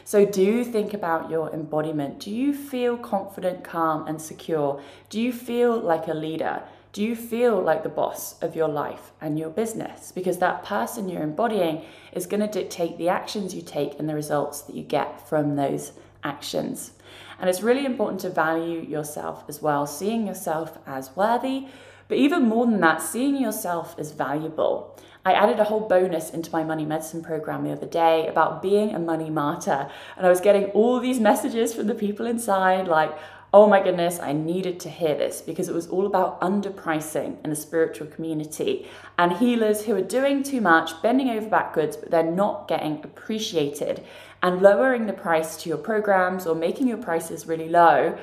So, 0.05 0.25
do 0.25 0.63
think 0.63 0.95
about 0.95 1.29
your 1.29 1.53
embodiment. 1.53 2.19
Do 2.19 2.31
you 2.31 2.55
feel 2.55 2.97
confident, 2.97 3.63
calm, 3.63 4.07
and 4.07 4.19
secure? 4.19 4.81
Do 5.09 5.21
you 5.21 5.31
feel 5.31 5.79
like 5.79 6.07
a 6.07 6.13
leader? 6.15 6.63
Do 6.93 7.01
you 7.01 7.15
feel 7.15 7.59
like 7.59 7.81
the 7.81 7.89
boss 7.89 8.39
of 8.43 8.55
your 8.55 8.67
life 8.67 9.13
and 9.19 9.39
your 9.39 9.49
business? 9.49 10.11
Because 10.11 10.37
that 10.37 10.63
person 10.63 11.09
you're 11.09 11.23
embodying 11.23 11.81
is 12.11 12.27
going 12.27 12.41
to 12.41 12.47
dictate 12.47 12.99
the 12.99 13.09
actions 13.09 13.55
you 13.55 13.63
take 13.63 13.97
and 13.97 14.07
the 14.07 14.13
results 14.13 14.61
that 14.61 14.75
you 14.75 14.83
get 14.83 15.27
from 15.27 15.55
those 15.55 15.93
actions. 16.23 16.91
And 17.39 17.49
it's 17.49 17.63
really 17.63 17.83
important 17.83 18.21
to 18.21 18.29
value 18.29 18.79
yourself 18.79 19.43
as 19.47 19.59
well, 19.59 19.87
seeing 19.87 20.27
yourself 20.27 20.77
as 20.85 21.15
worthy, 21.15 21.65
but 22.07 22.19
even 22.19 22.43
more 22.47 22.67
than 22.67 22.79
that, 22.81 23.01
seeing 23.01 23.41
yourself 23.41 23.95
as 23.97 24.11
valuable. 24.11 24.95
I 25.25 25.33
added 25.33 25.59
a 25.59 25.63
whole 25.63 25.87
bonus 25.87 26.29
into 26.29 26.51
my 26.51 26.63
money 26.63 26.85
medicine 26.85 27.23
program 27.23 27.63
the 27.63 27.71
other 27.71 27.87
day 27.87 28.27
about 28.27 28.61
being 28.61 28.93
a 28.93 28.99
money 28.99 29.31
martyr. 29.31 29.89
And 30.15 30.27
I 30.27 30.29
was 30.29 30.41
getting 30.41 30.65
all 30.65 30.99
these 30.99 31.19
messages 31.19 31.73
from 31.73 31.87
the 31.87 31.95
people 31.95 32.27
inside 32.27 32.87
like, 32.87 33.17
oh 33.53 33.67
my 33.67 33.81
goodness, 33.83 34.19
I 34.19 34.33
needed 34.33 34.79
to 34.79 34.89
hear 34.89 35.15
this 35.15 35.39
because 35.39 35.69
it 35.69 35.75
was 35.75 35.87
all 35.87 36.07
about 36.07 36.41
underpricing 36.41 37.37
in 37.43 37.51
the 37.51 37.55
spiritual 37.55 38.07
community 38.07 38.87
and 39.19 39.31
healers 39.33 39.83
who 39.83 39.95
are 39.95 40.01
doing 40.01 40.41
too 40.41 40.59
much, 40.59 40.99
bending 41.03 41.29
over 41.29 41.47
backwards, 41.47 41.95
but 41.95 42.09
they're 42.09 42.23
not 42.23 42.67
getting 42.67 43.03
appreciated 43.03 44.03
and 44.41 44.59
lowering 44.61 45.05
the 45.05 45.13
price 45.13 45.55
to 45.57 45.69
your 45.69 45.77
programs 45.77 46.47
or 46.47 46.55
making 46.55 46.87
your 46.87 46.97
prices 46.97 47.45
really 47.45 47.69
low 47.69 48.17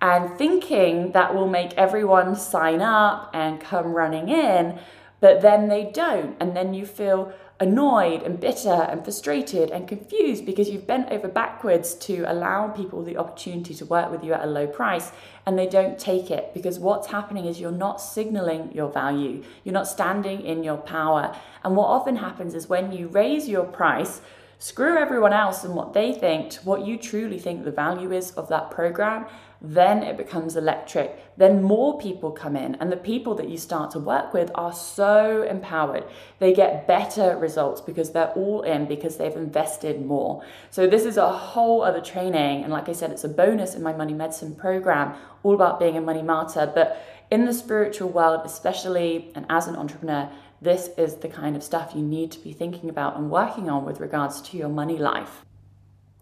and 0.00 0.36
thinking 0.36 1.12
that 1.12 1.32
will 1.32 1.48
make 1.48 1.72
everyone 1.74 2.34
sign 2.34 2.82
up 2.82 3.30
and 3.32 3.60
come 3.60 3.92
running 3.92 4.28
in, 4.28 4.80
but 5.20 5.40
then 5.40 5.68
they 5.68 5.92
don't. 5.92 6.36
And 6.40 6.56
then 6.56 6.74
you 6.74 6.86
feel 6.86 7.32
annoyed 7.60 8.22
and 8.22 8.40
bitter 8.40 8.86
and 8.90 9.04
frustrated 9.04 9.70
and 9.70 9.86
confused 9.86 10.44
because 10.44 10.68
you've 10.68 10.86
bent 10.86 11.10
over 11.10 11.28
backwards 11.28 11.94
to 11.94 12.24
allow 12.26 12.68
people 12.68 13.04
the 13.04 13.16
opportunity 13.16 13.74
to 13.74 13.84
work 13.84 14.10
with 14.10 14.24
you 14.24 14.32
at 14.32 14.42
a 14.42 14.46
low 14.46 14.66
price 14.66 15.12
and 15.46 15.58
they 15.58 15.68
don't 15.68 15.98
take 15.98 16.30
it 16.30 16.52
because 16.54 16.78
what's 16.78 17.08
happening 17.08 17.46
is 17.46 17.60
you're 17.60 17.70
not 17.70 18.00
signaling 18.00 18.72
your 18.72 18.90
value, 18.90 19.42
you're 19.64 19.72
not 19.72 19.86
standing 19.86 20.40
in 20.40 20.64
your 20.64 20.76
power. 20.76 21.36
And 21.64 21.76
what 21.76 21.86
often 21.86 22.16
happens 22.16 22.54
is 22.54 22.68
when 22.68 22.92
you 22.92 23.08
raise 23.08 23.48
your 23.48 23.64
price, 23.64 24.20
screw 24.62 24.96
everyone 24.96 25.32
else 25.32 25.64
and 25.64 25.74
what 25.74 25.92
they 25.92 26.12
think 26.12 26.50
to 26.50 26.60
what 26.60 26.86
you 26.86 26.96
truly 26.96 27.38
think 27.38 27.64
the 27.64 27.70
value 27.72 28.12
is 28.12 28.30
of 28.32 28.48
that 28.48 28.70
program 28.70 29.26
then 29.64 30.02
it 30.02 30.16
becomes 30.16 30.56
electric. 30.56 31.36
Then 31.36 31.62
more 31.62 31.96
people 31.98 32.32
come 32.32 32.56
in, 32.56 32.74
and 32.76 32.90
the 32.90 32.96
people 32.96 33.36
that 33.36 33.48
you 33.48 33.56
start 33.56 33.92
to 33.92 34.00
work 34.00 34.34
with 34.34 34.50
are 34.56 34.72
so 34.72 35.44
empowered. 35.44 36.04
They 36.40 36.52
get 36.52 36.88
better 36.88 37.36
results 37.36 37.80
because 37.80 38.10
they're 38.10 38.32
all 38.32 38.62
in 38.62 38.86
because 38.86 39.16
they've 39.16 39.36
invested 39.36 40.04
more. 40.04 40.42
So, 40.70 40.88
this 40.88 41.04
is 41.04 41.16
a 41.16 41.30
whole 41.30 41.82
other 41.82 42.00
training. 42.00 42.64
And 42.64 42.72
like 42.72 42.88
I 42.88 42.92
said, 42.92 43.12
it's 43.12 43.24
a 43.24 43.28
bonus 43.28 43.76
in 43.76 43.84
my 43.84 43.92
money 43.92 44.14
medicine 44.14 44.56
program, 44.56 45.14
all 45.44 45.54
about 45.54 45.78
being 45.78 45.96
a 45.96 46.00
money 46.00 46.22
martyr. 46.22 46.70
But 46.74 47.00
in 47.30 47.44
the 47.44 47.54
spiritual 47.54 48.08
world, 48.08 48.42
especially, 48.44 49.30
and 49.36 49.46
as 49.48 49.68
an 49.68 49.76
entrepreneur, 49.76 50.28
this 50.62 50.90
is 50.96 51.16
the 51.16 51.28
kind 51.28 51.56
of 51.56 51.62
stuff 51.62 51.92
you 51.94 52.02
need 52.02 52.30
to 52.30 52.38
be 52.38 52.52
thinking 52.52 52.88
about 52.88 53.16
and 53.16 53.30
working 53.30 53.68
on 53.68 53.84
with 53.84 53.98
regards 53.98 54.40
to 54.42 54.56
your 54.56 54.68
money 54.68 54.96
life. 54.96 55.44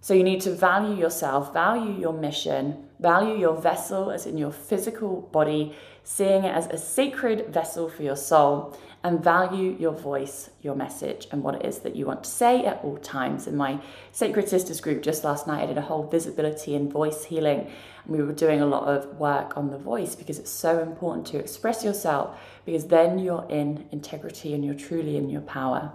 So 0.00 0.14
you 0.14 0.24
need 0.24 0.40
to 0.42 0.54
value 0.54 0.96
yourself, 0.96 1.52
value 1.52 1.92
your 1.92 2.14
mission, 2.14 2.88
value 2.98 3.36
your 3.36 3.54
vessel 3.60 4.10
as 4.10 4.24
in 4.24 4.38
your 4.38 4.50
physical 4.50 5.28
body, 5.30 5.74
seeing 6.04 6.44
it 6.44 6.54
as 6.54 6.66
a 6.68 6.78
sacred 6.78 7.48
vessel 7.52 7.90
for 7.90 8.02
your 8.02 8.16
soul, 8.16 8.74
and 9.02 9.24
value 9.24 9.76
your 9.78 9.92
voice, 9.92 10.50
your 10.60 10.74
message, 10.74 11.26
and 11.32 11.42
what 11.42 11.54
it 11.54 11.64
is 11.64 11.78
that 11.78 11.96
you 11.96 12.04
want 12.04 12.24
to 12.24 12.30
say 12.30 12.64
at 12.66 12.80
all 12.84 12.98
times. 12.98 13.46
In 13.46 13.56
my 13.56 13.80
Sacred 14.12 14.48
Sisters 14.48 14.80
group 14.80 15.02
just 15.02 15.24
last 15.24 15.46
night, 15.46 15.62
I 15.62 15.66
did 15.66 15.78
a 15.78 15.82
whole 15.82 16.06
visibility 16.06 16.74
and 16.74 16.92
voice 16.92 17.24
healing, 17.24 17.70
and 18.04 18.16
we 18.16 18.22
were 18.22 18.32
doing 18.32 18.60
a 18.60 18.66
lot 18.66 18.84
of 18.84 19.18
work 19.18 19.56
on 19.56 19.70
the 19.70 19.78
voice 19.78 20.14
because 20.14 20.38
it's 20.38 20.50
so 20.50 20.80
important 20.80 21.26
to 21.28 21.38
express 21.38 21.82
yourself 21.82 22.38
because 22.66 22.88
then 22.88 23.18
you're 23.18 23.46
in 23.48 23.88
integrity 23.90 24.52
and 24.52 24.64
you're 24.64 24.74
truly 24.74 25.16
in 25.16 25.30
your 25.30 25.42
power. 25.42 25.92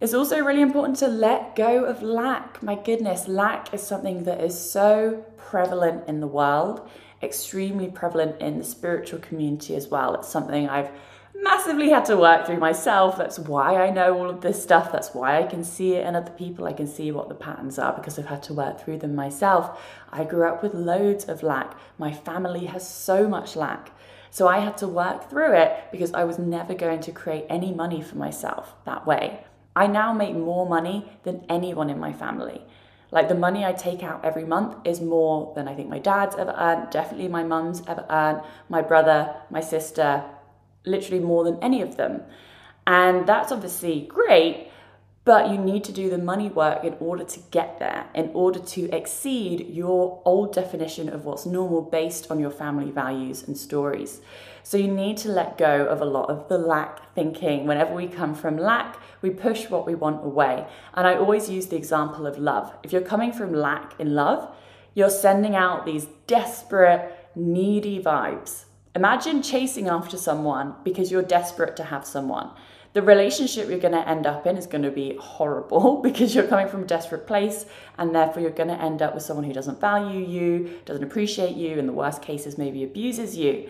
It's 0.00 0.14
also 0.14 0.40
really 0.40 0.60
important 0.60 0.98
to 0.98 1.08
let 1.08 1.56
go 1.56 1.84
of 1.84 2.02
lack. 2.02 2.62
My 2.62 2.74
goodness, 2.74 3.28
lack 3.28 3.72
is 3.72 3.82
something 3.82 4.24
that 4.24 4.42
is 4.42 4.58
so 4.58 5.24
prevalent 5.36 6.06
in 6.08 6.20
the 6.20 6.26
world, 6.26 6.88
extremely 7.22 7.88
prevalent 7.88 8.40
in 8.40 8.58
the 8.58 8.64
spiritual 8.64 9.20
community 9.20 9.74
as 9.74 9.88
well. 9.88 10.14
It's 10.14 10.28
something 10.28 10.68
I've 10.68 10.90
massively 11.42 11.90
had 11.90 12.04
to 12.06 12.16
work 12.16 12.46
through 12.46 12.58
myself. 12.58 13.16
That's 13.16 13.38
why 13.38 13.76
I 13.76 13.90
know 13.90 14.16
all 14.18 14.30
of 14.30 14.40
this 14.40 14.62
stuff. 14.62 14.92
That's 14.92 15.14
why 15.14 15.38
I 15.38 15.44
can 15.44 15.64
see 15.64 15.94
it 15.94 16.06
in 16.06 16.14
other 16.14 16.30
people. 16.30 16.66
I 16.66 16.72
can 16.72 16.86
see 16.86 17.10
what 17.10 17.28
the 17.28 17.34
patterns 17.34 17.78
are 17.78 17.92
because 17.92 18.18
I've 18.18 18.26
had 18.26 18.42
to 18.44 18.54
work 18.54 18.80
through 18.80 18.98
them 18.98 19.14
myself. 19.14 19.80
I 20.12 20.24
grew 20.24 20.48
up 20.48 20.62
with 20.62 20.74
loads 20.74 21.24
of 21.24 21.42
lack. 21.42 21.76
My 21.98 22.12
family 22.12 22.66
has 22.66 22.88
so 22.88 23.28
much 23.28 23.56
lack. 23.56 23.90
So 24.30 24.48
I 24.48 24.58
had 24.58 24.76
to 24.78 24.88
work 24.88 25.30
through 25.30 25.54
it 25.54 25.84
because 25.90 26.12
I 26.12 26.24
was 26.24 26.38
never 26.38 26.74
going 26.74 27.00
to 27.00 27.12
create 27.12 27.46
any 27.48 27.72
money 27.72 28.02
for 28.02 28.16
myself 28.16 28.74
that 28.84 29.06
way. 29.06 29.44
I 29.74 29.86
now 29.86 30.12
make 30.12 30.34
more 30.34 30.68
money 30.68 31.10
than 31.24 31.44
anyone 31.48 31.90
in 31.90 31.98
my 31.98 32.12
family. 32.12 32.62
Like 33.10 33.28
the 33.28 33.34
money 33.34 33.64
I 33.64 33.72
take 33.72 34.02
out 34.02 34.24
every 34.24 34.44
month 34.44 34.76
is 34.84 35.00
more 35.00 35.52
than 35.54 35.68
I 35.68 35.74
think 35.74 35.88
my 35.88 35.98
dad's 35.98 36.34
ever 36.36 36.54
earned, 36.58 36.90
definitely 36.90 37.28
my 37.28 37.44
mum's 37.44 37.82
ever 37.86 38.04
earned, 38.10 38.40
my 38.68 38.82
brother, 38.82 39.34
my 39.48 39.60
sister, 39.60 40.24
literally 40.86 41.22
more 41.22 41.44
than 41.44 41.62
any 41.62 41.82
of 41.82 41.96
them. 41.96 42.22
And 42.86 43.26
that's 43.26 43.52
obviously 43.52 44.02
great, 44.02 44.70
but 45.24 45.50
you 45.50 45.58
need 45.58 45.82
to 45.84 45.92
do 45.92 46.08
the 46.08 46.18
money 46.18 46.48
work 46.48 46.84
in 46.84 46.94
order 47.00 47.24
to 47.24 47.40
get 47.50 47.80
there, 47.80 48.06
in 48.14 48.30
order 48.32 48.60
to 48.60 48.88
exceed 48.96 49.66
your 49.68 50.22
old 50.24 50.54
definition 50.54 51.08
of 51.08 51.24
what's 51.24 51.44
normal 51.44 51.82
based 51.82 52.30
on 52.30 52.38
your 52.38 52.52
family 52.52 52.92
values 52.92 53.42
and 53.42 53.58
stories. 53.58 54.20
So 54.62 54.76
you 54.76 54.86
need 54.86 55.16
to 55.18 55.28
let 55.28 55.58
go 55.58 55.86
of 55.86 56.00
a 56.00 56.04
lot 56.04 56.30
of 56.30 56.48
the 56.48 56.58
lack 56.58 57.12
thinking. 57.14 57.66
Whenever 57.66 57.92
we 57.92 58.06
come 58.06 58.36
from 58.36 58.56
lack, 58.56 59.00
we 59.20 59.30
push 59.30 59.68
what 59.68 59.84
we 59.84 59.96
want 59.96 60.24
away. 60.24 60.66
And 60.94 61.08
I 61.08 61.16
always 61.16 61.50
use 61.50 61.66
the 61.66 61.76
example 61.76 62.24
of 62.24 62.38
love. 62.38 62.72
If 62.84 62.92
you're 62.92 63.02
coming 63.02 63.32
from 63.32 63.52
lack 63.52 63.98
in 63.98 64.14
love, 64.14 64.48
you're 64.94 65.10
sending 65.10 65.56
out 65.56 65.86
these 65.86 66.06
desperate, 66.28 67.30
needy 67.34 68.00
vibes. 68.00 68.65
Imagine 68.96 69.42
chasing 69.42 69.88
after 69.88 70.16
someone 70.16 70.74
because 70.82 71.12
you're 71.12 71.22
desperate 71.22 71.76
to 71.76 71.84
have 71.84 72.04
someone 72.04 72.50
the 72.96 73.02
relationship 73.02 73.68
you're 73.68 73.78
going 73.78 73.92
to 73.92 74.08
end 74.08 74.26
up 74.26 74.46
in 74.46 74.56
is 74.56 74.66
going 74.66 74.82
to 74.82 74.90
be 74.90 75.18
horrible 75.20 75.96
because 76.02 76.34
you're 76.34 76.46
coming 76.46 76.66
from 76.66 76.84
a 76.84 76.86
desperate 76.86 77.26
place 77.26 77.66
and 77.98 78.14
therefore 78.14 78.40
you're 78.40 78.50
going 78.50 78.70
to 78.70 78.82
end 78.82 79.02
up 79.02 79.12
with 79.12 79.22
someone 79.22 79.44
who 79.44 79.52
doesn't 79.52 79.78
value 79.78 80.26
you, 80.26 80.80
doesn't 80.86 81.04
appreciate 81.04 81.54
you, 81.54 81.78
in 81.78 81.86
the 81.86 81.92
worst 81.92 82.22
cases, 82.22 82.56
maybe 82.56 82.82
abuses 82.82 83.36
you. 83.36 83.68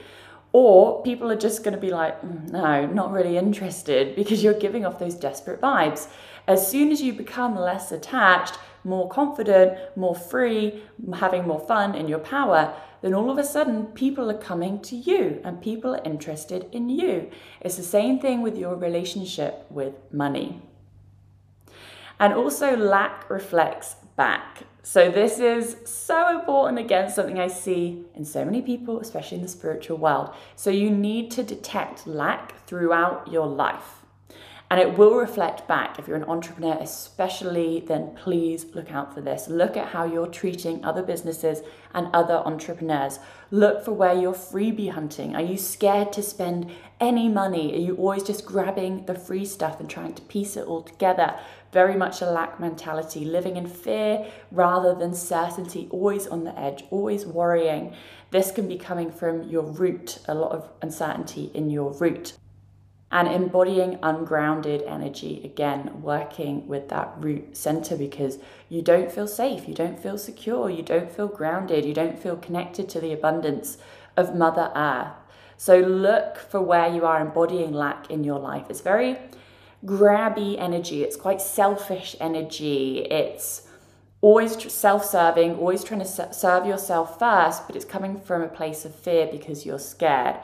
Or 0.53 1.03
people 1.03 1.29
are 1.33 1.37
just 1.37 1.65
going 1.65 1.75
to 1.75 1.81
be 1.81 1.91
like, 1.91 2.23
mm, 2.23 2.53
no, 2.53 2.87
not 2.87 3.11
really 3.11 3.37
interested 3.37 4.15
because 4.21 4.45
you're 4.45 4.61
giving 4.61 4.87
off 4.87 5.01
those 5.01 5.17
desperate 5.17 5.61
vibes. 5.61 6.07
As 6.47 6.71
soon 6.71 6.93
as 6.93 7.03
you 7.03 7.13
become 7.13 7.57
less 7.57 7.91
attached, 7.91 8.59
more 8.85 9.09
confident, 9.09 9.77
more 9.97 10.15
free, 10.15 10.83
having 11.15 11.47
more 11.47 11.59
fun 11.59 11.95
in 11.95 12.07
your 12.07 12.21
power, 12.21 12.75
then 13.03 13.15
all 13.15 13.31
of 13.31 13.39
a 13.39 13.45
sudden 13.45 13.87
people 13.87 14.31
are 14.31 14.39
coming 14.39 14.81
to 14.81 14.97
you 14.97 15.41
and 15.45 15.61
people 15.61 15.95
are 15.95 16.05
interested 16.05 16.69
in 16.73 16.89
you. 16.89 17.31
It's 17.61 17.77
the 17.77 17.83
same 17.83 18.21
thing 18.21 18.43
with 18.43 18.57
your 18.57 18.77
relationship 18.77 19.67
with 19.71 19.95
money. 20.13 20.63
And 22.19 22.33
also, 22.33 22.75
lack 22.77 23.29
reflects 23.29 23.97
back. 24.17 24.63
So, 24.83 25.11
this 25.11 25.39
is 25.39 25.77
so 25.85 26.39
important 26.39 26.79
again, 26.79 27.11
something 27.11 27.39
I 27.39 27.49
see 27.49 28.07
in 28.15 28.25
so 28.25 28.43
many 28.43 28.63
people, 28.63 29.01
especially 29.01 29.37
in 29.37 29.43
the 29.43 29.49
spiritual 29.49 29.99
world. 29.99 30.35
So, 30.55 30.71
you 30.71 30.89
need 30.89 31.31
to 31.33 31.43
detect 31.43 32.07
lack 32.07 32.67
throughout 32.67 33.31
your 33.31 33.47
life 33.47 34.06
and 34.69 34.81
it 34.81 34.99
will 34.99 35.15
reflect 35.15 35.69
back. 35.69 35.97
If 35.99 36.09
you're 36.09 36.17
an 36.17 36.25
entrepreneur, 36.25 36.77
especially, 36.81 37.85
then 37.87 38.17
please 38.17 38.67
look 38.75 38.91
out 38.91 39.15
for 39.15 39.21
this. 39.21 39.47
Look 39.47 39.77
at 39.77 39.89
how 39.89 40.05
you're 40.05 40.27
treating 40.27 40.85
other 40.85 41.03
businesses 41.03 41.61
and 41.95 42.09
other 42.13 42.35
entrepreneurs. 42.35 43.21
Look 43.53 43.85
for 43.85 43.93
where 43.93 44.15
you're 44.15 44.33
freebie 44.33 44.91
hunting. 44.91 45.37
Are 45.37 45.43
you 45.43 45.57
scared 45.57 46.13
to 46.15 46.23
spend 46.23 46.73
any 46.99 47.29
money? 47.29 47.75
Are 47.75 47.81
you 47.81 47.95
always 47.95 48.25
just 48.25 48.45
grabbing 48.45 49.07
the 49.07 49.15
free 49.15 49.45
stuff 49.45 49.79
and 49.79 49.89
trying 49.89 50.15
to 50.15 50.23
piece 50.23 50.57
it 50.57 50.67
all 50.67 50.83
together? 50.83 51.39
Very 51.71 51.95
much 51.95 52.21
a 52.21 52.27
lack 52.27 52.59
mentality, 52.59 53.25
living 53.25 53.57
in 53.57 53.69
fear 53.69 54.27
rather 54.51 54.97
than 54.97 55.15
certainty, 55.15 55.87
always 55.93 56.27
on 56.27 56.43
the 56.43 56.59
edge, 56.59 56.85
always 56.91 57.25
worrying. 57.25 57.95
This 58.33 58.51
can 58.51 58.67
be 58.67 58.79
coming 58.79 59.13
from 59.13 59.45
your 59.45 59.63
root, 59.63 60.19
a 60.27 60.35
lot 60.35 60.51
of 60.51 60.69
uncertainty 60.83 61.53
in 61.55 61.71
your 61.71 61.93
root 61.93 62.33
and 63.17 63.29
embodying 63.29 63.99
ungrounded 64.03 64.83
energy 64.83 65.41
again 65.43 66.03
working 66.03 66.67
with 66.69 66.91
that 66.91 67.15
root 67.19 67.57
center 67.57 67.97
because 67.97 68.39
you 68.69 68.83
don't 68.83 69.11
feel 69.11 69.27
safe 69.27 69.67
you 69.67 69.75
don't 69.75 69.99
feel 69.99 70.19
secure 70.19 70.69
you 70.69 70.83
don't 70.83 71.11
feel 71.11 71.27
grounded 71.27 71.87
you 71.87 71.95
don't 71.95 72.19
feel 72.19 72.37
connected 72.37 72.91
to 72.91 73.01
the 73.01 73.13
abundance 73.15 73.79
of 74.19 74.35
mother 74.35 74.71
earth. 74.75 75.13
So 75.57 75.79
look 75.79 76.37
for 76.37 76.61
where 76.61 76.93
you 76.93 77.07
are 77.07 77.21
embodying 77.21 77.73
lack 77.73 78.11
in 78.11 78.25
your 78.25 78.39
life. 78.39 78.67
It's 78.69 78.83
very 78.83 79.19
grabby 79.85 80.59
energy 80.59 81.05
it's 81.05 81.17
quite 81.17 81.41
selfish 81.41 82.17
energy 82.19 83.07
it's 83.11 83.69
always 84.23 84.73
self-serving 84.73 85.55
always 85.57 85.85
trying 85.85 86.01
to 86.01 86.33
serve 86.33 86.67
yourself 86.67 87.19
first 87.19 87.67
but 87.67 87.77
it's 87.77 87.85
coming 87.85 88.19
from 88.19 88.41
a 88.43 88.49
place 88.49 88.87
of 88.87 88.93
fear 88.95 89.29
because 89.31 89.67
you're 89.67 89.79
scared 89.79 90.37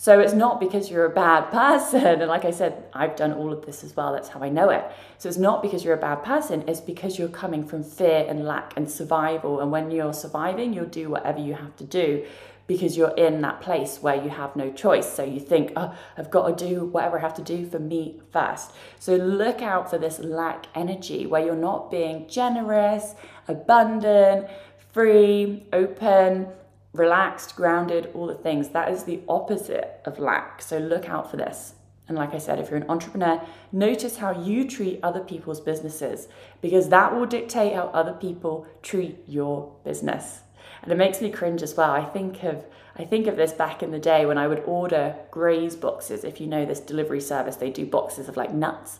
So 0.00 0.20
it's 0.20 0.32
not 0.32 0.60
because 0.60 0.92
you're 0.92 1.06
a 1.06 1.10
bad 1.10 1.50
person. 1.50 2.04
And 2.04 2.28
like 2.28 2.44
I 2.44 2.52
said, 2.52 2.84
I've 2.92 3.16
done 3.16 3.32
all 3.32 3.52
of 3.52 3.66
this 3.66 3.82
as 3.82 3.96
well. 3.96 4.12
That's 4.12 4.28
how 4.28 4.40
I 4.40 4.48
know 4.48 4.70
it. 4.70 4.84
So 5.18 5.28
it's 5.28 5.38
not 5.38 5.60
because 5.60 5.84
you're 5.84 5.94
a 5.94 6.00
bad 6.00 6.22
person, 6.22 6.62
it's 6.68 6.80
because 6.80 7.18
you're 7.18 7.28
coming 7.28 7.66
from 7.66 7.82
fear 7.82 8.24
and 8.28 8.46
lack 8.46 8.74
and 8.76 8.88
survival. 8.88 9.60
And 9.60 9.72
when 9.72 9.90
you're 9.90 10.12
surviving, 10.12 10.72
you'll 10.72 10.86
do 10.86 11.10
whatever 11.10 11.40
you 11.40 11.54
have 11.54 11.74
to 11.76 11.84
do 11.84 12.24
because 12.68 12.96
you're 12.96 13.14
in 13.16 13.40
that 13.40 13.60
place 13.60 13.98
where 14.00 14.22
you 14.22 14.28
have 14.28 14.54
no 14.54 14.70
choice. 14.70 15.12
So 15.12 15.24
you 15.24 15.40
think, 15.40 15.72
oh, 15.74 15.92
I've 16.16 16.30
got 16.30 16.56
to 16.56 16.64
do 16.68 16.84
whatever 16.84 17.18
I 17.18 17.22
have 17.22 17.34
to 17.34 17.42
do 17.42 17.66
for 17.66 17.80
me 17.80 18.20
first. 18.32 18.70
So 19.00 19.16
look 19.16 19.62
out 19.62 19.90
for 19.90 19.98
this 19.98 20.20
lack 20.20 20.66
energy 20.76 21.26
where 21.26 21.44
you're 21.44 21.56
not 21.56 21.90
being 21.90 22.28
generous, 22.28 23.14
abundant, 23.48 24.48
free, 24.92 25.66
open, 25.72 26.48
relaxed, 26.92 27.56
grounded, 27.56 28.10
all 28.14 28.26
the 28.26 28.34
things. 28.34 28.70
That 28.70 28.90
is 28.90 29.04
the 29.04 29.20
opposite 29.28 30.00
of 30.04 30.18
lack. 30.18 30.62
So 30.62 30.78
look 30.78 31.08
out 31.08 31.30
for 31.30 31.36
this. 31.36 31.74
And 32.08 32.16
like 32.16 32.34
I 32.34 32.38
said, 32.38 32.58
if 32.58 32.70
you're 32.70 32.80
an 32.80 32.88
entrepreneur, 32.88 33.40
notice 33.70 34.16
how 34.16 34.42
you 34.42 34.66
treat 34.66 34.98
other 35.02 35.20
people's 35.20 35.60
businesses 35.60 36.26
because 36.62 36.88
that 36.88 37.14
will 37.14 37.26
dictate 37.26 37.74
how 37.74 37.88
other 37.88 38.14
people 38.14 38.66
treat 38.82 39.18
your 39.26 39.74
business. 39.84 40.40
And 40.82 40.90
it 40.90 40.96
makes 40.96 41.20
me 41.20 41.30
cringe 41.30 41.62
as 41.62 41.76
well. 41.76 41.90
I 41.90 42.04
think 42.04 42.42
of 42.44 42.64
I 43.00 43.04
think 43.04 43.28
of 43.28 43.36
this 43.36 43.52
back 43.52 43.84
in 43.84 43.92
the 43.92 43.98
day 44.00 44.26
when 44.26 44.38
I 44.38 44.48
would 44.48 44.64
order 44.66 45.14
Graze 45.30 45.76
boxes. 45.76 46.24
If 46.24 46.40
you 46.40 46.48
know 46.48 46.64
this 46.64 46.80
delivery 46.80 47.20
service, 47.20 47.54
they 47.54 47.70
do 47.70 47.86
boxes 47.86 48.28
of 48.28 48.36
like 48.36 48.52
nuts. 48.52 48.98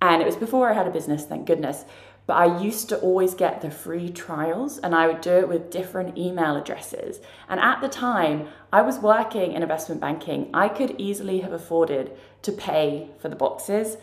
And 0.00 0.22
it 0.22 0.24
was 0.24 0.36
before 0.36 0.70
I 0.70 0.74
had 0.74 0.86
a 0.86 0.90
business, 0.90 1.24
thank 1.24 1.46
goodness. 1.46 1.84
But 2.26 2.34
I 2.34 2.58
used 2.58 2.88
to 2.88 2.98
always 3.00 3.34
get 3.34 3.60
the 3.60 3.70
free 3.70 4.08
trials 4.08 4.78
and 4.78 4.94
I 4.94 5.06
would 5.06 5.20
do 5.20 5.32
it 5.32 5.48
with 5.48 5.70
different 5.70 6.16
email 6.16 6.56
addresses. 6.56 7.20
And 7.48 7.60
at 7.60 7.82
the 7.82 7.88
time, 7.88 8.48
I 8.72 8.80
was 8.80 8.98
working 8.98 9.52
in 9.52 9.62
investment 9.62 10.00
banking. 10.00 10.48
I 10.54 10.68
could 10.68 10.94
easily 10.98 11.40
have 11.40 11.52
afforded 11.52 12.12
to 12.42 12.52
pay 12.52 13.10
for 13.18 13.28
the 13.28 13.36
boxes. 13.36 13.98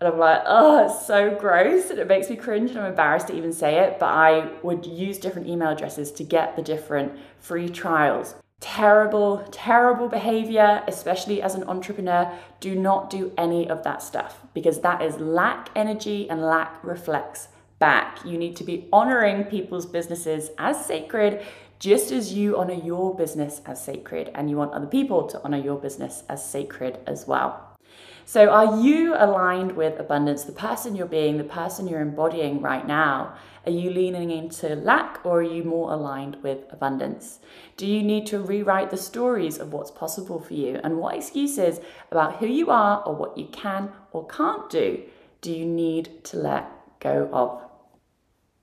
And 0.00 0.12
I'm 0.12 0.18
like, 0.18 0.42
oh, 0.44 0.84
it's 0.84 1.06
so 1.06 1.34
gross. 1.34 1.88
And 1.88 1.98
it 1.98 2.08
makes 2.08 2.28
me 2.28 2.36
cringe 2.36 2.70
and 2.70 2.80
I'm 2.80 2.90
embarrassed 2.90 3.28
to 3.28 3.36
even 3.36 3.54
say 3.54 3.78
it. 3.78 3.98
But 3.98 4.06
I 4.06 4.50
would 4.62 4.84
use 4.84 5.16
different 5.16 5.48
email 5.48 5.70
addresses 5.70 6.12
to 6.12 6.24
get 6.24 6.56
the 6.56 6.62
different 6.62 7.12
free 7.38 7.70
trials. 7.70 8.34
Terrible, 8.60 9.44
terrible 9.50 10.08
behavior, 10.08 10.84
especially 10.86 11.40
as 11.40 11.54
an 11.54 11.64
entrepreneur. 11.64 12.30
Do 12.60 12.74
not 12.74 13.08
do 13.08 13.32
any 13.38 13.68
of 13.68 13.82
that 13.84 14.02
stuff 14.02 14.42
because 14.52 14.80
that 14.80 15.00
is 15.00 15.16
lack 15.16 15.70
energy 15.74 16.28
and 16.28 16.42
lack 16.42 16.82
reflects 16.84 17.48
back. 17.82 18.24
You 18.24 18.38
need 18.38 18.54
to 18.58 18.64
be 18.64 18.86
honoring 18.92 19.42
people's 19.42 19.86
businesses 19.86 20.50
as 20.56 20.86
sacred, 20.86 21.44
just 21.80 22.12
as 22.12 22.32
you 22.32 22.56
honor 22.56 22.80
your 22.90 23.12
business 23.12 23.60
as 23.66 23.84
sacred, 23.84 24.30
and 24.36 24.48
you 24.48 24.56
want 24.56 24.72
other 24.72 24.86
people 24.86 25.26
to 25.26 25.42
honor 25.42 25.58
your 25.58 25.80
business 25.80 26.22
as 26.28 26.48
sacred 26.48 27.00
as 27.08 27.26
well. 27.26 27.76
So, 28.24 28.50
are 28.50 28.80
you 28.80 29.16
aligned 29.18 29.72
with 29.72 29.98
abundance, 29.98 30.44
the 30.44 30.52
person 30.52 30.94
you're 30.94 31.16
being, 31.18 31.38
the 31.38 31.54
person 31.60 31.88
you're 31.88 32.00
embodying 32.00 32.62
right 32.62 32.86
now? 32.86 33.34
Are 33.66 33.72
you 33.72 33.90
leaning 33.90 34.30
into 34.30 34.76
lack 34.76 35.18
or 35.24 35.40
are 35.40 35.52
you 35.56 35.64
more 35.64 35.92
aligned 35.92 36.36
with 36.40 36.60
abundance? 36.70 37.40
Do 37.76 37.84
you 37.84 38.00
need 38.04 38.28
to 38.28 38.38
rewrite 38.38 38.90
the 38.90 38.96
stories 38.96 39.58
of 39.58 39.72
what's 39.72 39.90
possible 39.90 40.38
for 40.38 40.54
you 40.54 40.80
and 40.84 40.98
what 40.98 41.16
excuses 41.16 41.80
about 42.12 42.36
who 42.36 42.46
you 42.46 42.70
are 42.70 43.02
or 43.04 43.16
what 43.16 43.36
you 43.36 43.46
can 43.46 43.90
or 44.12 44.24
can't 44.28 44.70
do 44.70 45.02
do 45.40 45.50
you 45.50 45.66
need 45.66 46.22
to 46.26 46.36
let 46.36 46.70
go 47.00 47.28
of? 47.32 47.71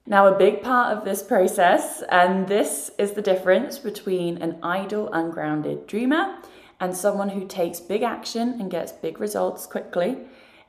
Now, 0.10 0.26
a 0.26 0.36
big 0.36 0.64
part 0.64 0.98
of 0.98 1.06
this 1.06 1.22
process, 1.22 2.02
and 2.10 2.48
this 2.48 2.90
is 2.98 3.12
the 3.12 3.22
difference 3.22 3.78
between 3.78 4.40
an 4.40 4.58
idle, 4.64 5.08
ungrounded 5.14 5.86
dreamer 5.86 6.40
and 6.80 6.98
someone 6.98 7.30
who 7.30 7.46
takes 7.46 7.80
big 7.80 8.02
action 8.02 8.60
and 8.60 8.72
gets 8.72 8.92
big 8.92 9.20
results 9.20 9.68
quickly, 9.68 10.18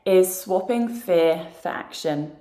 is 0.04 0.38
swapping 0.38 0.90
fear 0.90 1.46
for 1.62 1.70
action. 1.70 2.32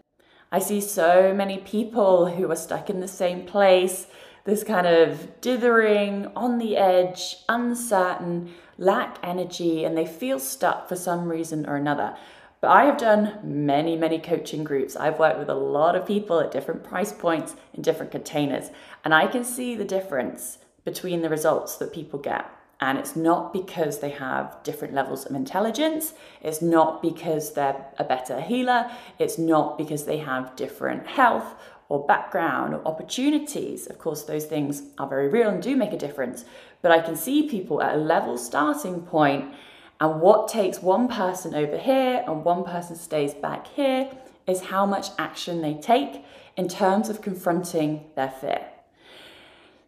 I 0.52 0.60
see 0.60 0.82
so 0.82 1.34
many 1.34 1.60
people 1.60 2.32
who 2.32 2.52
are 2.52 2.56
stuck 2.58 2.90
in 2.90 3.00
the 3.00 3.08
same 3.08 3.46
place, 3.46 4.08
this 4.44 4.66
kind 4.66 4.86
of 4.86 5.40
dithering, 5.40 6.28
on 6.36 6.58
the 6.58 6.76
edge, 6.76 7.38
uncertain, 7.48 8.54
lack 8.78 9.20
energy, 9.24 9.86
and 9.86 9.98
they 9.98 10.06
feel 10.06 10.38
stuck 10.38 10.90
for 10.90 10.98
some 10.98 11.30
reason 11.30 11.66
or 11.66 11.78
another. 11.78 12.18
But 12.62 12.72
I 12.72 12.86
have 12.86 12.98
done 12.98 13.40
many, 13.44 13.96
many 13.96 14.20
coaching 14.20 14.64
groups. 14.66 14.98
I've 14.98 15.20
worked 15.20 15.40
with 15.40 15.50
a 15.50 15.54
lot 15.54 15.96
of 15.96 16.06
people 16.06 16.40
at 16.40 16.52
different 16.52 16.84
price 16.84 17.14
points 17.14 17.56
in 17.74 17.82
different 17.82 18.12
containers, 18.12 18.70
and 19.06 19.14
I 19.14 19.28
can 19.28 19.44
see 19.44 19.76
the 19.76 19.86
difference 19.86 20.58
between 20.84 21.22
the 21.22 21.30
results 21.30 21.78
that 21.78 21.94
people 21.94 22.20
get. 22.20 22.46
And 22.82 22.98
it's 22.98 23.16
not 23.16 23.52
because 23.52 24.00
they 24.00 24.12
have 24.12 24.58
different 24.64 24.94
levels 24.94 25.26
of 25.26 25.36
intelligence. 25.36 26.14
It's 26.42 26.62
not 26.62 27.02
because 27.02 27.54
they're 27.54 27.86
a 27.98 28.06
better 28.06 28.40
healer. 28.40 28.90
It's 29.20 29.38
not 29.38 29.78
because 29.78 30.06
they 30.06 30.18
have 30.20 30.56
different 30.56 31.06
health 31.06 31.56
or 31.90 32.06
background 32.06 32.74
or 32.74 32.88
opportunities. 32.88 33.88
Of 33.88 33.98
course, 33.98 34.24
those 34.24 34.46
things 34.46 34.84
are 34.98 35.08
very 35.08 35.28
real 35.28 35.50
and 35.50 35.62
do 35.62 35.76
make 35.76 35.92
a 35.92 35.98
difference. 35.98 36.46
But 36.82 36.92
I 36.92 37.02
can 37.02 37.18
see 37.18 37.50
people 37.50 37.82
at 37.82 37.96
a 37.96 37.98
level 37.98 38.38
starting 38.38 39.02
point 39.02 39.54
and 40.00 40.22
what 40.22 40.48
takes 40.48 40.82
one 40.82 41.08
person 41.08 41.54
over 41.54 41.78
here 41.78 42.24
and 42.26 42.46
one 42.46 42.64
person 42.64 42.96
stays 42.96 43.34
back 43.34 43.68
here 43.68 44.10
is 44.48 44.62
how 44.62 44.86
much 44.86 45.10
action 45.18 45.62
they 45.62 45.74
take 45.76 46.24
in 46.56 46.68
terms 46.68 47.10
of 47.10 47.22
confronting 47.22 48.06
their 48.16 48.30
fear. 48.30 48.66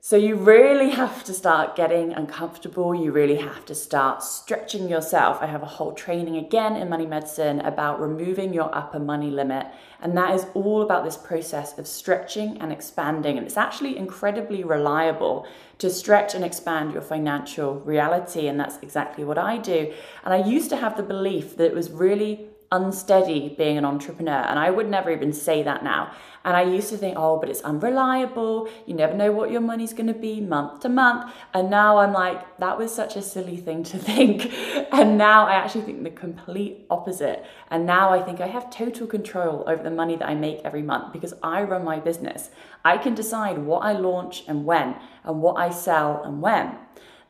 So 0.04 0.18
you 0.18 0.36
really 0.36 0.90
have 0.90 1.24
to 1.26 1.34
start 1.34 1.76
getting 1.76 2.12
uncomfortable. 2.14 2.96
You 2.96 3.12
really 3.12 3.36
have 3.36 3.68
to 3.68 3.76
start 3.76 4.24
stretching 4.24 4.90
yourself. 4.90 5.38
I 5.42 5.46
have 5.46 5.62
a 5.62 5.68
whole 5.68 5.94
training 5.94 6.38
again 6.38 6.76
in 6.76 6.90
money 6.90 7.06
medicine 7.06 7.60
about 7.60 8.02
removing 8.02 8.52
your 8.52 8.76
upper 8.76 8.98
money 8.98 9.30
limit. 9.30 9.68
And 10.02 10.18
that 10.18 10.34
is 10.34 10.48
all 10.56 10.82
about 10.82 11.04
this 11.04 11.18
process 11.18 11.78
of 11.78 11.86
stretching 11.86 12.60
and 12.60 12.72
expanding. 12.72 13.38
And 13.38 13.46
it's 13.46 13.58
actually 13.58 13.96
incredibly 13.96 14.64
reliable 14.64 15.46
to 15.78 15.92
stretch 15.92 16.34
and 16.34 16.44
expand 16.44 16.94
your 16.94 17.04
financial 17.04 17.76
reality. 17.82 18.48
And 18.48 18.60
that's 18.60 18.80
exactly 18.82 19.24
what 19.24 19.38
I 19.38 19.60
do. 19.60 19.94
And 20.26 20.34
I 20.34 20.44
used 20.44 20.72
to 20.72 20.78
have 20.78 20.98
the 20.98 21.04
belief 21.04 21.58
that 21.58 21.66
it 21.66 21.76
was 21.76 21.92
really 21.92 22.48
unsteady 22.72 23.54
being 23.58 23.78
an 23.78 23.86
entrepreneur. 23.86 24.44
And 24.48 24.58
I 24.58 24.70
would 24.70 24.90
never 24.90 25.12
even 25.12 25.34
say 25.34 25.62
that 25.64 25.84
now. 25.84 26.12
And 26.44 26.58
I 26.58 26.64
used 26.64 26.90
to 26.90 26.98
think, 26.98 27.18
oh, 27.20 27.38
but 27.38 27.50
it's 27.50 27.62
unreliable. 27.62 28.68
You 28.88 28.96
never 28.96 29.14
know 29.14 29.32
what 29.32 29.52
your 29.52 29.62
money's 29.62 29.94
going 29.94 30.08
to 30.08 30.14
be 30.14 30.42
month 30.42 30.82
to 30.82 30.90
month. 30.90 31.32
And 31.54 31.70
now 31.70 31.98
I'm 32.00 32.14
like, 32.14 32.58
that 32.58 32.78
was 32.78 32.94
such 32.94 33.16
a 33.16 33.22
silly 33.22 33.58
thing 33.58 33.84
to 33.84 33.98
think. 34.10 34.52
And 34.92 35.18
now 35.18 35.46
I 35.46 35.54
actually 35.54 35.82
think 35.82 36.04
the 36.04 36.10
complete 36.10 36.86
opposite. 36.90 37.46
And 37.70 37.86
now 37.86 38.12
I 38.12 38.24
think 38.24 38.42
I 38.42 38.48
have 38.48 38.72
total 38.72 39.06
control 39.06 39.64
over 39.68 39.84
the 39.84 39.92
money 39.92 40.16
that 40.16 40.28
I 40.28 40.34
make 40.34 40.62
every 40.64 40.82
month 40.82 41.14
because 41.14 41.34
I 41.44 41.62
run 41.62 41.84
my 41.84 42.00
business. 42.00 42.50
I 42.84 42.98
can 42.98 43.14
decide 43.14 43.60
what 43.60 43.84
I 43.84 43.92
launch 43.92 44.44
and 44.48 44.66
when, 44.66 44.96
and 45.24 45.42
what 45.42 45.58
I 45.58 45.70
sell 45.70 46.24
and 46.24 46.42
when. 46.42 46.76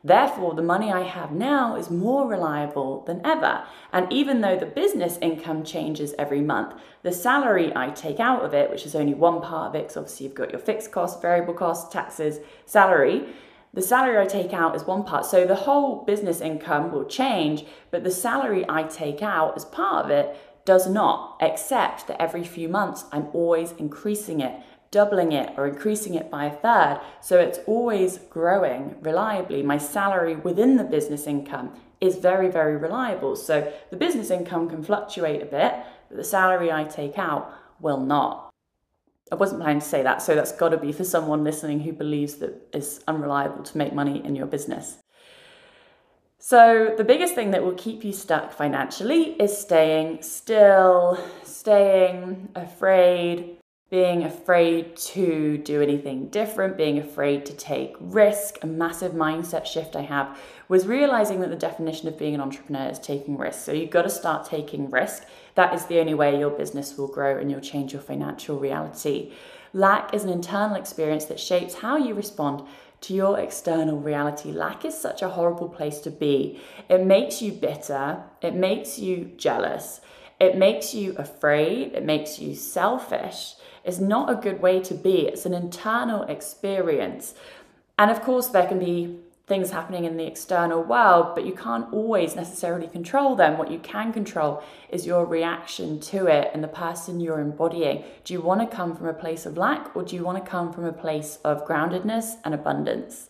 Therefore, 0.04 0.54
the 0.54 0.62
money 0.62 0.90
I 0.90 1.02
have 1.02 1.30
now 1.30 1.76
is 1.76 1.90
more 1.90 2.26
reliable 2.26 3.04
than 3.04 3.24
ever. 3.24 3.64
And 3.92 4.12
even 4.12 4.40
though 4.40 4.56
the 4.56 4.66
business 4.66 5.16
income 5.22 5.62
changes 5.62 6.14
every 6.18 6.40
month, 6.40 6.74
the 7.02 7.12
salary 7.12 7.72
I 7.76 7.90
take 7.90 8.18
out 8.18 8.44
of 8.44 8.52
it, 8.52 8.70
which 8.70 8.84
is 8.84 8.96
only 8.96 9.14
one 9.14 9.40
part 9.40 9.68
of 9.68 9.74
it, 9.76 9.84
because 9.84 9.96
obviously 9.96 10.26
you've 10.26 10.34
got 10.34 10.50
your 10.50 10.60
fixed 10.60 10.90
costs, 10.90 11.22
variable 11.22 11.54
costs, 11.54 11.92
taxes, 11.92 12.40
salary, 12.66 13.26
the 13.74 13.80
salary 13.80 14.18
I 14.18 14.26
take 14.26 14.52
out 14.52 14.76
is 14.76 14.84
one 14.84 15.04
part. 15.04 15.24
So 15.24 15.46
the 15.46 15.54
whole 15.54 16.04
business 16.04 16.42
income 16.42 16.92
will 16.92 17.06
change, 17.06 17.64
but 17.90 18.04
the 18.04 18.10
salary 18.10 18.66
I 18.68 18.82
take 18.82 19.22
out 19.22 19.56
as 19.56 19.64
part 19.64 20.04
of 20.04 20.10
it 20.10 20.36
does 20.66 20.86
not, 20.86 21.38
except 21.40 22.06
that 22.06 22.20
every 22.20 22.44
few 22.44 22.68
months 22.68 23.06
I'm 23.12 23.28
always 23.32 23.72
increasing 23.72 24.40
it 24.40 24.52
doubling 24.92 25.32
it 25.32 25.52
or 25.56 25.66
increasing 25.66 26.14
it 26.14 26.30
by 26.30 26.44
a 26.44 26.50
third. 26.50 27.00
So 27.20 27.40
it's 27.40 27.58
always 27.66 28.18
growing 28.18 28.94
reliably. 29.00 29.64
My 29.64 29.78
salary 29.78 30.36
within 30.36 30.76
the 30.76 30.84
business 30.84 31.26
income 31.26 31.74
is 32.00 32.16
very, 32.16 32.48
very 32.48 32.76
reliable. 32.76 33.34
So 33.34 33.72
the 33.90 33.96
business 33.96 34.30
income 34.30 34.68
can 34.68 34.84
fluctuate 34.84 35.42
a 35.42 35.46
bit, 35.46 35.74
but 36.08 36.16
the 36.16 36.24
salary 36.24 36.70
I 36.70 36.84
take 36.84 37.18
out 37.18 37.52
will 37.80 38.00
not. 38.00 38.50
I 39.32 39.34
wasn't 39.34 39.62
planning 39.62 39.80
to 39.80 39.86
say 39.86 40.02
that, 40.02 40.20
so 40.20 40.34
that's 40.34 40.52
got 40.52 40.68
to 40.68 40.76
be 40.76 40.92
for 40.92 41.04
someone 41.04 41.42
listening 41.42 41.80
who 41.80 41.92
believes 41.92 42.34
that 42.34 42.68
it's 42.74 43.00
unreliable 43.08 43.62
to 43.62 43.78
make 43.78 43.94
money 43.94 44.22
in 44.22 44.36
your 44.36 44.46
business. 44.46 44.98
So, 46.38 46.92
the 46.98 47.04
biggest 47.04 47.34
thing 47.34 47.52
that 47.52 47.62
will 47.62 47.74
keep 47.74 48.04
you 48.04 48.12
stuck 48.12 48.52
financially 48.52 49.40
is 49.40 49.56
staying 49.56 50.22
still, 50.22 51.18
staying 51.44 52.50
afraid, 52.54 53.58
being 53.92 54.24
afraid 54.24 54.96
to 54.96 55.58
do 55.58 55.82
anything 55.82 56.26
different, 56.28 56.78
being 56.78 56.96
afraid 56.96 57.44
to 57.44 57.52
take 57.52 57.94
risk, 58.00 58.56
a 58.62 58.66
massive 58.66 59.12
mindset 59.12 59.66
shift 59.66 59.94
I 59.94 60.00
have 60.00 60.40
was 60.66 60.86
realizing 60.86 61.40
that 61.40 61.50
the 61.50 61.56
definition 61.56 62.08
of 62.08 62.18
being 62.18 62.34
an 62.34 62.40
entrepreneur 62.40 62.88
is 62.88 62.98
taking 62.98 63.36
risk. 63.36 63.66
So 63.66 63.72
you've 63.72 63.90
got 63.90 64.04
to 64.04 64.08
start 64.08 64.46
taking 64.46 64.90
risk. 64.90 65.24
That 65.56 65.74
is 65.74 65.84
the 65.84 66.00
only 66.00 66.14
way 66.14 66.38
your 66.38 66.48
business 66.48 66.96
will 66.96 67.06
grow 67.06 67.36
and 67.36 67.50
you'll 67.50 67.60
change 67.60 67.92
your 67.92 68.00
financial 68.00 68.58
reality. 68.58 69.34
Lack 69.74 70.14
is 70.14 70.24
an 70.24 70.30
internal 70.30 70.76
experience 70.76 71.26
that 71.26 71.38
shapes 71.38 71.74
how 71.74 71.98
you 71.98 72.14
respond 72.14 72.66
to 73.02 73.12
your 73.12 73.38
external 73.38 74.00
reality. 74.00 74.52
Lack 74.52 74.86
is 74.86 74.98
such 74.98 75.20
a 75.20 75.28
horrible 75.28 75.68
place 75.68 76.00
to 76.00 76.10
be. 76.10 76.58
It 76.88 77.04
makes 77.04 77.42
you 77.42 77.52
bitter, 77.52 78.24
it 78.40 78.54
makes 78.54 78.98
you 78.98 79.32
jealous, 79.36 80.00
it 80.42 80.56
makes 80.56 80.92
you 80.92 81.14
afraid, 81.18 81.92
it 81.94 82.04
makes 82.04 82.40
you 82.40 82.56
selfish. 82.56 83.54
It's 83.84 84.00
not 84.00 84.28
a 84.28 84.34
good 84.34 84.60
way 84.60 84.80
to 84.80 84.92
be. 84.92 85.28
It's 85.28 85.46
an 85.46 85.54
internal 85.54 86.24
experience. 86.24 87.34
And 87.96 88.10
of 88.10 88.22
course, 88.22 88.48
there 88.48 88.66
can 88.66 88.80
be 88.80 89.20
things 89.46 89.70
happening 89.70 90.04
in 90.04 90.16
the 90.16 90.26
external 90.26 90.82
world, 90.82 91.36
but 91.36 91.46
you 91.46 91.52
can't 91.52 91.92
always 91.92 92.34
necessarily 92.34 92.88
control 92.88 93.36
them. 93.36 93.56
What 93.56 93.70
you 93.70 93.78
can 93.78 94.12
control 94.12 94.64
is 94.90 95.06
your 95.06 95.24
reaction 95.24 96.00
to 96.00 96.26
it 96.26 96.50
and 96.52 96.64
the 96.64 96.68
person 96.68 97.20
you're 97.20 97.38
embodying. 97.38 98.02
Do 98.24 98.34
you 98.34 98.40
want 98.40 98.68
to 98.68 98.76
come 98.76 98.96
from 98.96 99.06
a 99.06 99.14
place 99.14 99.46
of 99.46 99.56
lack 99.56 99.94
or 99.94 100.02
do 100.02 100.16
you 100.16 100.24
want 100.24 100.44
to 100.44 100.50
come 100.50 100.72
from 100.72 100.86
a 100.86 100.92
place 100.92 101.38
of 101.44 101.64
groundedness 101.68 102.34
and 102.44 102.52
abundance? 102.52 103.28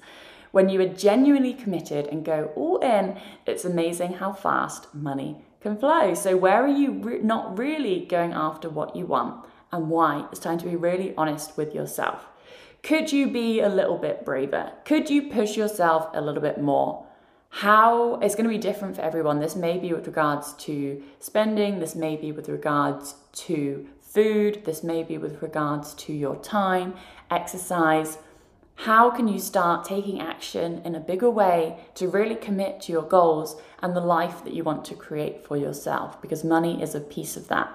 When 0.51 0.71
you 0.71 0.81
are 0.81 0.89
genuinely 0.89 1.53
committed 1.53 2.07
and 2.07 2.25
go 2.25 2.53
all 2.57 2.79
in, 2.79 3.19
it's 3.47 3.67
amazing 3.67 4.15
how 4.15 4.33
fast 4.33 4.95
money 4.95 5.45
can 5.63 5.77
flow. 5.77 6.15
So, 6.15 6.37
where 6.37 6.63
are 6.63 6.69
you 6.69 6.93
re- 6.93 7.19
not 7.21 7.59
really 7.59 8.05
going 8.07 8.33
after 8.33 8.69
what 8.69 8.97
you 8.97 9.07
want 9.07 9.45
and 9.73 9.89
why? 9.89 10.27
It's 10.31 10.41
time 10.41 10.59
to 10.59 10.67
be 10.67 10.77
really 10.77 11.15
honest 11.17 11.57
with 11.57 11.75
yourself. 11.75 12.27
Could 12.83 13.13
you 13.13 13.29
be 13.29 13.61
a 13.61 13.69
little 13.69 13.97
bit 13.97 14.25
braver? 14.25 14.73
Could 14.85 15.09
you 15.09 15.31
push 15.31 15.57
yourself 15.57 16.09
a 16.15 16.21
little 16.21 16.43
bit 16.43 16.61
more? 16.61 17.07
How 17.51 18.17
it's 18.17 18.35
going 18.35 18.49
to 18.49 18.51
be 18.51 18.59
different 18.59 18.97
for 18.97 19.03
everyone. 19.03 19.39
This 19.39 19.55
may 19.55 19.79
be 19.79 19.93
with 19.93 20.07
regards 20.07 20.55
to 20.55 21.03
spending, 21.21 21.79
this 21.79 21.95
may 21.95 22.17
be 22.17 22.33
with 22.33 22.49
regards 22.49 23.15
to 23.33 23.87
food, 24.01 24.65
this 24.65 24.83
may 24.83 25.03
be 25.03 25.17
with 25.17 25.43
regards 25.43 25.95
to 25.95 26.13
your 26.13 26.37
time, 26.37 26.95
exercise. 27.31 28.19
How 28.75 29.11
can 29.11 29.29
you 29.29 29.39
start 29.39 29.85
taking 29.85 30.21
action 30.21 30.83
in 30.85 30.95
a 30.95 31.01
bigger 31.01 31.31
way 31.31 31.77
to 31.95 32.09
really 32.09 32.35
commit 32.35 32.81
to 32.83 32.93
your 32.93 33.03
goals 33.03 33.61
and 33.81 33.95
the 33.95 34.01
life 34.01 34.43
that 34.45 34.55
you 34.55 34.65
want 34.65 34.85
to 34.87 34.95
create 34.95 35.47
for 35.47 35.57
yourself? 35.57 36.21
Because 36.21 36.43
money 36.43 36.83
is 36.83 36.95
a 36.95 37.01
piece 37.01 37.37
of 37.37 37.49
that. 37.49 37.73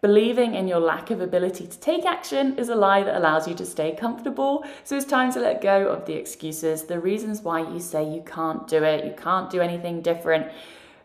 Believing 0.00 0.54
in 0.54 0.68
your 0.68 0.80
lack 0.80 1.10
of 1.10 1.22
ability 1.22 1.66
to 1.66 1.80
take 1.80 2.04
action 2.04 2.58
is 2.58 2.68
a 2.68 2.74
lie 2.74 3.02
that 3.02 3.16
allows 3.16 3.48
you 3.48 3.54
to 3.54 3.64
stay 3.64 3.96
comfortable. 3.96 4.62
So 4.84 4.96
it's 4.96 5.06
time 5.06 5.32
to 5.32 5.40
let 5.40 5.62
go 5.62 5.88
of 5.88 6.04
the 6.04 6.12
excuses, 6.12 6.82
the 6.84 7.00
reasons 7.00 7.40
why 7.40 7.60
you 7.60 7.80
say 7.80 8.04
you 8.04 8.22
can't 8.22 8.68
do 8.68 8.84
it, 8.84 9.06
you 9.06 9.14
can't 9.16 9.48
do 9.48 9.62
anything 9.62 10.02
different, 10.02 10.52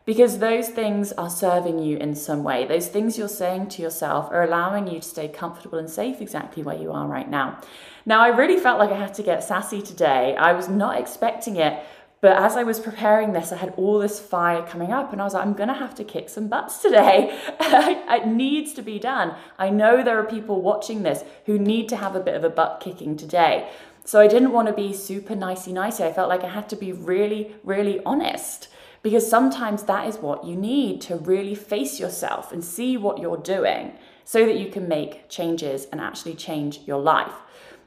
because 0.09 0.39
those 0.39 0.69
things 0.69 1.11
are 1.11 1.29
serving 1.29 1.77
you 1.77 1.95
in 1.95 2.15
some 2.15 2.43
way. 2.43 2.65
Those 2.65 2.87
things 2.87 3.15
you're 3.15 3.27
saying 3.27 3.67
to 3.67 3.83
yourself 3.83 4.31
are 4.31 4.41
allowing 4.41 4.87
you 4.87 5.01
to 5.01 5.07
stay 5.07 5.27
comfortable 5.27 5.77
and 5.77 5.87
safe 5.87 6.19
exactly 6.19 6.63
where 6.63 6.75
you 6.75 6.91
are 6.91 7.05
right 7.05 7.29
now. 7.29 7.61
Now, 8.07 8.19
I 8.19 8.29
really 8.29 8.59
felt 8.59 8.79
like 8.79 8.89
I 8.89 8.97
had 8.97 9.13
to 9.13 9.21
get 9.21 9.43
sassy 9.43 9.83
today. 9.83 10.35
I 10.35 10.53
was 10.53 10.67
not 10.67 10.99
expecting 10.99 11.57
it. 11.57 11.85
But 12.21 12.37
as 12.37 12.57
I 12.57 12.63
was 12.63 12.79
preparing 12.79 13.33
this, 13.33 13.51
I 13.51 13.57
had 13.57 13.75
all 13.77 13.99
this 13.99 14.19
fire 14.19 14.63
coming 14.63 14.91
up, 14.91 15.11
and 15.13 15.21
I 15.21 15.25
was 15.25 15.35
like, 15.35 15.45
I'm 15.45 15.53
gonna 15.53 15.77
have 15.77 15.93
to 15.93 16.03
kick 16.03 16.27
some 16.29 16.47
butts 16.47 16.81
today. 16.81 17.39
it 17.59 18.25
needs 18.25 18.73
to 18.73 18.81
be 18.81 18.97
done. 18.97 19.35
I 19.59 19.69
know 19.69 20.03
there 20.03 20.17
are 20.17 20.25
people 20.25 20.63
watching 20.63 21.03
this 21.03 21.23
who 21.45 21.59
need 21.59 21.87
to 21.89 21.97
have 21.97 22.15
a 22.15 22.19
bit 22.19 22.33
of 22.33 22.43
a 22.43 22.49
butt 22.49 22.81
kicking 22.83 23.15
today. 23.15 23.69
So 24.05 24.19
I 24.19 24.25
didn't 24.25 24.53
want 24.53 24.69
to 24.69 24.73
be 24.73 24.91
super 24.91 25.35
nicey 25.35 25.71
nicey. 25.71 26.03
I 26.03 26.13
felt 26.13 26.29
like 26.29 26.43
I 26.43 26.49
had 26.49 26.67
to 26.69 26.75
be 26.75 26.93
really, 26.93 27.53
really 27.63 28.03
honest 28.07 28.69
because 29.01 29.29
sometimes 29.29 29.83
that 29.83 30.07
is 30.07 30.17
what 30.17 30.45
you 30.45 30.55
need 30.55 31.01
to 31.01 31.15
really 31.15 31.55
face 31.55 31.99
yourself 31.99 32.51
and 32.51 32.63
see 32.63 32.97
what 32.97 33.19
you're 33.19 33.37
doing 33.37 33.93
so 34.25 34.45
that 34.45 34.59
you 34.59 34.69
can 34.69 34.87
make 34.87 35.29
changes 35.29 35.87
and 35.91 35.99
actually 35.99 36.35
change 36.35 36.81
your 36.85 36.99
life. 36.99 37.33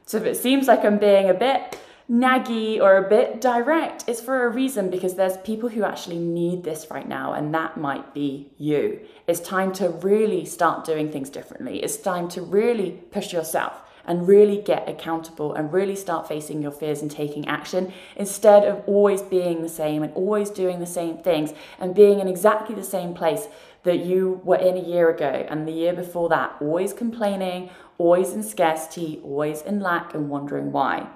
So 0.05 0.17
if 0.17 0.23
it 0.23 0.35
seems 0.35 0.67
like 0.67 0.83
I'm 0.83 0.97
being 0.97 1.29
a 1.29 1.33
bit 1.33 1.79
naggy 2.11 2.81
or 2.81 2.97
a 2.97 3.09
bit 3.09 3.39
direct, 3.39 4.03
it's 4.07 4.19
for 4.19 4.45
a 4.45 4.49
reason 4.49 4.89
because 4.89 5.15
there's 5.15 5.37
people 5.37 5.69
who 5.69 5.83
actually 5.83 6.19
need 6.19 6.63
this 6.63 6.87
right 6.91 7.07
now, 7.07 7.33
and 7.33 7.53
that 7.53 7.77
might 7.77 8.13
be 8.13 8.51
you. 8.57 8.99
It's 9.25 9.39
time 9.39 9.71
to 9.73 9.89
really 9.89 10.43
start 10.43 10.83
doing 10.83 11.11
things 11.11 11.29
differently. 11.29 11.81
It's 11.81 11.97
time 11.97 12.27
to 12.29 12.41
really 12.41 12.91
push 13.11 13.31
yourself 13.31 13.81
and 14.05 14.27
really 14.27 14.61
get 14.61 14.87
accountable 14.87 15.53
and 15.53 15.71
really 15.73 15.95
start 15.95 16.27
facing 16.27 16.61
your 16.61 16.71
fears 16.71 17.01
and 17.01 17.09
taking 17.09 17.47
action 17.47 17.93
instead 18.15 18.63
of 18.63 18.83
always 18.87 19.21
being 19.21 19.61
the 19.61 19.69
same 19.69 20.03
and 20.03 20.13
always 20.13 20.49
doing 20.49 20.79
the 20.79 20.85
same 20.85 21.17
things 21.17 21.53
and 21.79 21.95
being 21.95 22.19
in 22.19 22.27
exactly 22.27 22.75
the 22.75 22.83
same 22.83 23.13
place 23.13 23.47
that 23.83 24.05
you 24.05 24.41
were 24.43 24.57
in 24.57 24.77
a 24.77 24.87
year 24.87 25.09
ago 25.09 25.45
and 25.49 25.67
the 25.67 25.71
year 25.71 25.93
before 25.93 26.29
that, 26.29 26.55
always 26.61 26.93
complaining, 26.93 27.69
always 27.97 28.33
in 28.33 28.41
scarcity, 28.41 29.19
always 29.23 29.61
in 29.61 29.79
lack, 29.79 30.13
and 30.13 30.29
wondering 30.29 30.71
why. 30.71 31.07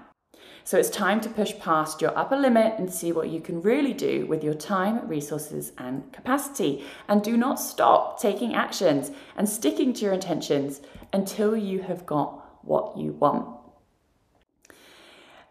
So 0.64 0.78
it's 0.78 0.90
time 0.90 1.22
to 1.22 1.30
push 1.30 1.58
past 1.60 2.02
your 2.02 2.18
upper 2.18 2.36
limit 2.36 2.74
and 2.78 2.92
see 2.92 3.14
what 3.14 3.30
you 3.30 3.40
can 3.40 3.62
really 3.62 3.94
do 3.94 4.26
with 4.26 4.44
your 4.44 4.54
time, 4.54 5.08
resources, 5.08 5.72
and 5.78 6.12
capacity. 6.12 6.84
And 7.08 7.24
do 7.24 7.38
not 7.38 7.58
stop 7.58 8.20
taking 8.20 8.54
actions 8.54 9.12
and 9.38 9.48
sticking 9.48 9.94
to 9.94 10.04
your 10.04 10.14
intentions 10.14 10.82
until 11.14 11.56
you 11.56 11.84
have 11.84 12.06
got 12.06 12.47
what 12.68 12.98
you 12.98 13.14
want. 13.14 13.58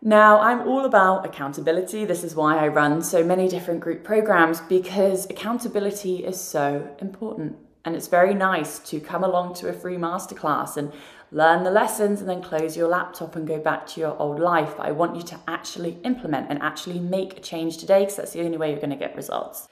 Now, 0.03 0.41
I'm 0.41 0.69
all 0.69 0.85
about 0.85 1.27
accountability. 1.27 2.05
This 2.05 2.23
is 2.23 2.37
why 2.37 2.59
I 2.59 2.69
run 2.69 3.03
so 3.03 3.25
many 3.25 3.49
different 3.49 3.81
group 3.81 4.05
programs 4.05 4.61
because 4.61 5.29
accountability 5.29 6.25
is 6.25 6.41
so 6.41 6.95
important. 7.01 7.57
And 7.85 7.97
it's 7.97 8.09
very 8.09 8.35
nice 8.35 8.79
to 8.91 9.01
come 9.01 9.25
along 9.25 9.55
to 9.55 9.69
a 9.69 9.73
free 9.73 9.97
masterclass 9.97 10.77
and 10.77 10.93
learn 11.33 11.65
the 11.65 11.71
lessons 11.71 12.21
and 12.21 12.29
then 12.29 12.43
close 12.43 12.77
your 12.77 12.89
laptop 12.89 13.37
and 13.37 13.49
go 13.49 13.59
back 13.59 13.87
to 13.89 14.01
your 14.01 14.17
old 14.19 14.39
life. 14.39 14.75
But 14.77 14.87
I 14.87 14.93
want 14.93 15.17
you 15.17 15.23
to 15.23 15.41
actually 15.49 15.99
implement 16.05 16.51
and 16.51 16.61
actually 16.63 17.01
make 17.01 17.37
a 17.37 17.41
change 17.41 17.79
today 17.79 18.01
because 18.01 18.17
that's 18.17 18.33
the 18.33 18.43
only 18.43 18.59
way 18.59 18.71
you're 18.71 18.81
going 18.81 18.91
to 18.91 18.97
get 18.97 19.17
results. 19.17 19.69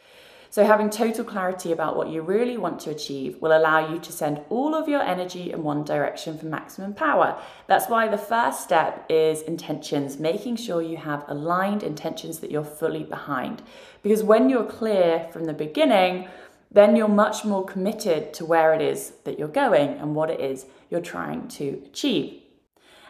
So, 0.54 0.64
having 0.64 0.88
total 0.88 1.24
clarity 1.24 1.72
about 1.72 1.96
what 1.96 2.10
you 2.10 2.22
really 2.22 2.56
want 2.56 2.78
to 2.82 2.90
achieve 2.90 3.42
will 3.42 3.58
allow 3.58 3.92
you 3.92 3.98
to 3.98 4.12
send 4.12 4.40
all 4.50 4.76
of 4.76 4.88
your 4.88 5.02
energy 5.02 5.50
in 5.50 5.64
one 5.64 5.82
direction 5.82 6.38
for 6.38 6.46
maximum 6.46 6.94
power. 6.94 7.36
That's 7.66 7.88
why 7.88 8.06
the 8.06 8.18
first 8.18 8.62
step 8.62 9.04
is 9.08 9.42
intentions, 9.42 10.20
making 10.20 10.54
sure 10.54 10.80
you 10.80 10.96
have 10.96 11.24
aligned 11.26 11.82
intentions 11.82 12.38
that 12.38 12.52
you're 12.52 12.62
fully 12.62 13.02
behind. 13.02 13.62
Because 14.04 14.22
when 14.22 14.48
you're 14.48 14.64
clear 14.64 15.28
from 15.32 15.46
the 15.46 15.52
beginning, 15.52 16.28
then 16.70 16.94
you're 16.94 17.08
much 17.08 17.44
more 17.44 17.64
committed 17.64 18.32
to 18.34 18.44
where 18.44 18.72
it 18.72 18.80
is 18.80 19.14
that 19.24 19.40
you're 19.40 19.48
going 19.48 19.98
and 19.98 20.14
what 20.14 20.30
it 20.30 20.38
is 20.38 20.66
you're 20.88 21.00
trying 21.00 21.48
to 21.48 21.82
achieve. 21.86 22.42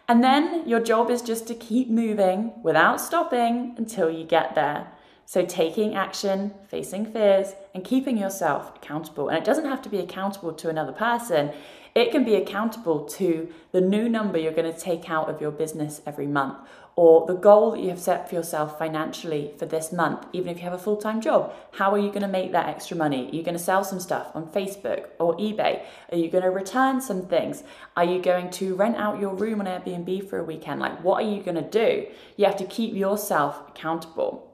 And 0.08 0.24
then 0.24 0.66
your 0.66 0.80
job 0.80 1.10
is 1.10 1.20
just 1.20 1.46
to 1.48 1.54
keep 1.54 1.90
moving 1.90 2.54
without 2.62 3.02
stopping 3.02 3.74
until 3.76 4.08
you 4.08 4.24
get 4.24 4.54
there. 4.54 4.86
So, 5.26 5.44
taking 5.44 5.94
action, 5.94 6.54
facing 6.68 7.06
fears, 7.06 7.54
and 7.74 7.84
keeping 7.84 8.18
yourself 8.18 8.76
accountable. 8.76 9.28
And 9.28 9.38
it 9.38 9.44
doesn't 9.44 9.64
have 9.64 9.82
to 9.82 9.88
be 9.88 9.98
accountable 9.98 10.52
to 10.52 10.68
another 10.68 10.92
person, 10.92 11.52
it 11.94 12.10
can 12.10 12.24
be 12.24 12.34
accountable 12.34 13.04
to 13.04 13.52
the 13.70 13.80
new 13.80 14.08
number 14.08 14.36
you're 14.36 14.52
going 14.52 14.72
to 14.72 14.78
take 14.78 15.08
out 15.08 15.28
of 15.28 15.40
your 15.40 15.52
business 15.52 16.02
every 16.04 16.26
month 16.26 16.58
or 16.96 17.26
the 17.26 17.34
goal 17.34 17.72
that 17.72 17.80
you 17.80 17.88
have 17.88 18.00
set 18.00 18.28
for 18.28 18.36
yourself 18.36 18.78
financially 18.78 19.52
for 19.58 19.66
this 19.66 19.92
month, 19.92 20.26
even 20.32 20.48
if 20.48 20.58
you 20.58 20.62
have 20.64 20.72
a 20.72 20.78
full 20.78 20.96
time 20.96 21.20
job. 21.20 21.52
How 21.72 21.92
are 21.92 21.98
you 21.98 22.08
going 22.08 22.22
to 22.22 22.28
make 22.28 22.52
that 22.52 22.68
extra 22.68 22.96
money? 22.96 23.28
Are 23.28 23.34
you 23.34 23.42
going 23.42 23.56
to 23.56 23.62
sell 23.62 23.82
some 23.82 24.00
stuff 24.00 24.30
on 24.34 24.46
Facebook 24.48 25.08
or 25.18 25.36
eBay? 25.36 25.82
Are 26.12 26.16
you 26.16 26.30
going 26.30 26.44
to 26.44 26.50
return 26.50 27.00
some 27.00 27.26
things? 27.26 27.64
Are 27.96 28.04
you 28.04 28.22
going 28.22 28.50
to 28.50 28.76
rent 28.76 28.96
out 28.96 29.20
your 29.20 29.34
room 29.34 29.60
on 29.60 29.66
Airbnb 29.66 30.28
for 30.28 30.38
a 30.38 30.44
weekend? 30.44 30.80
Like, 30.80 31.02
what 31.02 31.24
are 31.24 31.28
you 31.28 31.42
going 31.42 31.56
to 31.56 31.68
do? 31.68 32.06
You 32.36 32.44
have 32.44 32.56
to 32.56 32.64
keep 32.64 32.94
yourself 32.94 33.68
accountable. 33.68 34.53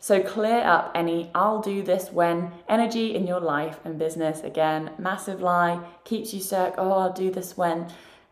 So 0.00 0.22
clear 0.22 0.60
up 0.60 0.92
any 0.94 1.30
I'll 1.34 1.60
do 1.60 1.82
this 1.82 2.10
when 2.10 2.52
energy 2.68 3.14
in 3.14 3.26
your 3.26 3.40
life 3.40 3.80
and 3.84 3.98
business. 3.98 4.42
Again, 4.42 4.92
massive 4.98 5.40
lie, 5.40 5.80
keeps 6.04 6.32
you 6.32 6.40
stuck. 6.40 6.74
Oh, 6.78 6.92
I'll 6.92 7.12
do 7.12 7.30
this 7.30 7.56
when 7.56 7.88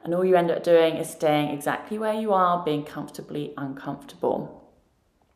and 0.06 0.14
all 0.14 0.24
you 0.24 0.36
end 0.36 0.52
up 0.52 0.62
doing 0.62 0.96
is 0.96 1.10
staying 1.10 1.50
exactly 1.50 1.98
where 1.98 2.14
you 2.14 2.32
are, 2.32 2.64
being 2.64 2.84
comfortably 2.84 3.52
uncomfortable. 3.56 4.70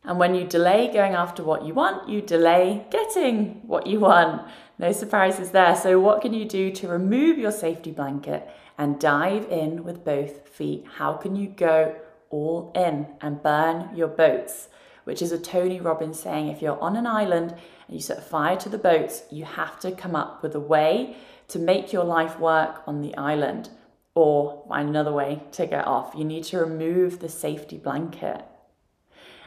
And 0.05 0.17
when 0.17 0.33
you 0.33 0.45
delay 0.45 0.89
going 0.91 1.13
after 1.13 1.43
what 1.43 1.65
you 1.65 1.73
want, 1.73 2.07
you 2.07 2.21
delay 2.21 2.85
getting 2.89 3.67
what 3.67 3.85
you 3.85 3.99
want. 3.99 4.49
No 4.79 4.93
surprises 4.93 5.51
there. 5.51 5.75
So, 5.75 5.99
what 5.99 6.21
can 6.21 6.33
you 6.33 6.45
do 6.45 6.71
to 6.71 6.87
remove 6.87 7.37
your 7.37 7.51
safety 7.51 7.91
blanket 7.91 8.49
and 8.77 8.97
dive 8.97 9.45
in 9.51 9.83
with 9.83 10.05
both 10.05 10.47
feet? 10.47 10.85
How 10.95 11.13
can 11.13 11.35
you 11.35 11.49
go 11.49 11.93
all 12.29 12.71
in 12.73 13.07
and 13.19 13.43
burn 13.43 13.89
your 13.93 14.07
boats? 14.07 14.69
Which 15.03 15.21
is 15.21 15.31
a 15.31 15.39
Tony 15.39 15.79
Robbins 15.79 16.19
saying 16.19 16.47
if 16.47 16.61
you're 16.61 16.79
on 16.79 16.95
an 16.95 17.07
island 17.07 17.51
and 17.51 17.95
you 17.95 17.99
set 18.01 18.27
fire 18.27 18.57
to 18.57 18.69
the 18.69 18.77
boats, 18.77 19.23
you 19.31 19.45
have 19.45 19.79
to 19.81 19.91
come 19.91 20.15
up 20.15 20.43
with 20.43 20.55
a 20.55 20.59
way 20.59 21.15
to 21.49 21.59
make 21.59 21.91
your 21.91 22.03
life 22.03 22.39
work 22.39 22.83
on 22.87 23.01
the 23.01 23.15
island 23.17 23.69
or 24.13 24.63
find 24.67 24.89
another 24.89 25.11
way 25.11 25.41
to 25.53 25.65
get 25.65 25.87
off. 25.87 26.13
You 26.15 26.23
need 26.25 26.43
to 26.45 26.59
remove 26.59 27.19
the 27.19 27.29
safety 27.29 27.77
blanket. 27.77 28.43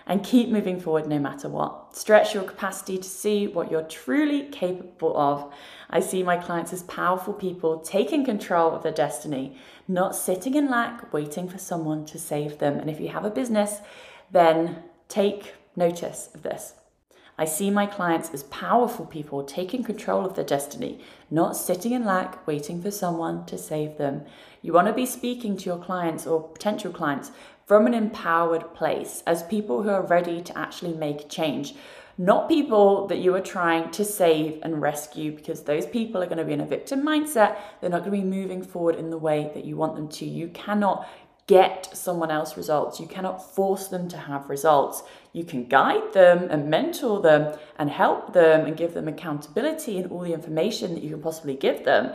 and 0.06 0.22
keep 0.22 0.48
moving 0.50 0.78
forward 0.78 1.06
no 1.06 1.18
matter 1.18 1.48
what. 1.48 1.96
Stretch 1.96 2.34
your 2.34 2.42
capacity 2.42 2.98
to 2.98 3.08
see 3.08 3.46
what 3.46 3.70
you're 3.70 3.82
truly 3.82 4.48
capable 4.50 5.16
of. 5.16 5.52
I 5.88 6.00
see 6.00 6.22
my 6.22 6.36
clients 6.36 6.72
as 6.72 6.82
powerful 6.82 7.32
people 7.32 7.78
taking 7.78 8.24
control 8.24 8.72
of 8.72 8.82
their 8.82 8.92
destiny, 8.92 9.56
not 9.88 10.14
sitting 10.14 10.54
in 10.54 10.68
lack, 10.68 11.12
waiting 11.12 11.48
for 11.48 11.58
someone 11.58 12.04
to 12.06 12.18
save 12.18 12.58
them. 12.58 12.78
And 12.78 12.90
if 12.90 13.00
you 13.00 13.08
have 13.08 13.24
a 13.24 13.30
business, 13.30 13.78
then 14.30 14.82
take 15.08 15.54
notice 15.76 16.30
of 16.34 16.42
this. 16.42 16.74
I 17.36 17.46
see 17.46 17.68
my 17.68 17.86
clients 17.86 18.30
as 18.32 18.44
powerful 18.44 19.06
people 19.06 19.42
taking 19.42 19.82
control 19.82 20.24
of 20.24 20.36
their 20.36 20.44
destiny, 20.44 21.00
not 21.30 21.56
sitting 21.56 21.92
in 21.92 22.04
lack, 22.04 22.46
waiting 22.46 22.80
for 22.80 22.92
someone 22.92 23.44
to 23.46 23.58
save 23.58 23.98
them. 23.98 24.22
You 24.62 24.72
want 24.72 24.86
to 24.86 24.92
be 24.92 25.06
speaking 25.06 25.56
to 25.56 25.64
your 25.64 25.78
clients 25.78 26.28
or 26.28 26.48
potential 26.48 26.92
clients 26.92 27.32
from 27.66 27.86
an 27.86 27.94
empowered 27.94 28.72
place 28.74 29.24
as 29.26 29.42
people 29.42 29.82
who 29.82 29.90
are 29.90 30.06
ready 30.06 30.42
to 30.42 30.56
actually 30.56 30.94
make 30.94 31.28
change, 31.28 31.74
not 32.16 32.48
people 32.48 33.08
that 33.08 33.18
you 33.18 33.34
are 33.34 33.40
trying 33.40 33.90
to 33.90 34.04
save 34.04 34.60
and 34.62 34.80
rescue 34.80 35.32
because 35.32 35.62
those 35.62 35.86
people 35.86 36.22
are 36.22 36.26
going 36.26 36.38
to 36.38 36.44
be 36.44 36.52
in 36.52 36.60
a 36.60 36.66
victim 36.66 37.02
mindset. 37.02 37.56
They're 37.80 37.90
not 37.90 38.04
going 38.04 38.20
to 38.20 38.22
be 38.22 38.36
moving 38.36 38.62
forward 38.62 38.94
in 38.94 39.10
the 39.10 39.18
way 39.18 39.50
that 39.54 39.64
you 39.64 39.76
want 39.76 39.96
them 39.96 40.06
to. 40.08 40.24
You 40.24 40.48
cannot 40.48 41.08
get 41.46 41.94
someone 41.94 42.30
else 42.30 42.56
results. 42.56 42.98
You 42.98 43.06
cannot 43.06 43.54
force 43.54 43.88
them 43.88 44.08
to 44.08 44.16
have 44.16 44.48
results. 44.48 45.02
You 45.32 45.44
can 45.44 45.66
guide 45.66 46.12
them 46.12 46.48
and 46.50 46.70
mentor 46.70 47.20
them 47.20 47.58
and 47.78 47.90
help 47.90 48.32
them 48.32 48.66
and 48.66 48.76
give 48.76 48.94
them 48.94 49.08
accountability 49.08 49.98
and 49.98 50.10
all 50.10 50.20
the 50.20 50.32
information 50.32 50.94
that 50.94 51.02
you 51.02 51.10
can 51.10 51.22
possibly 51.22 51.54
give 51.54 51.84
them, 51.84 52.12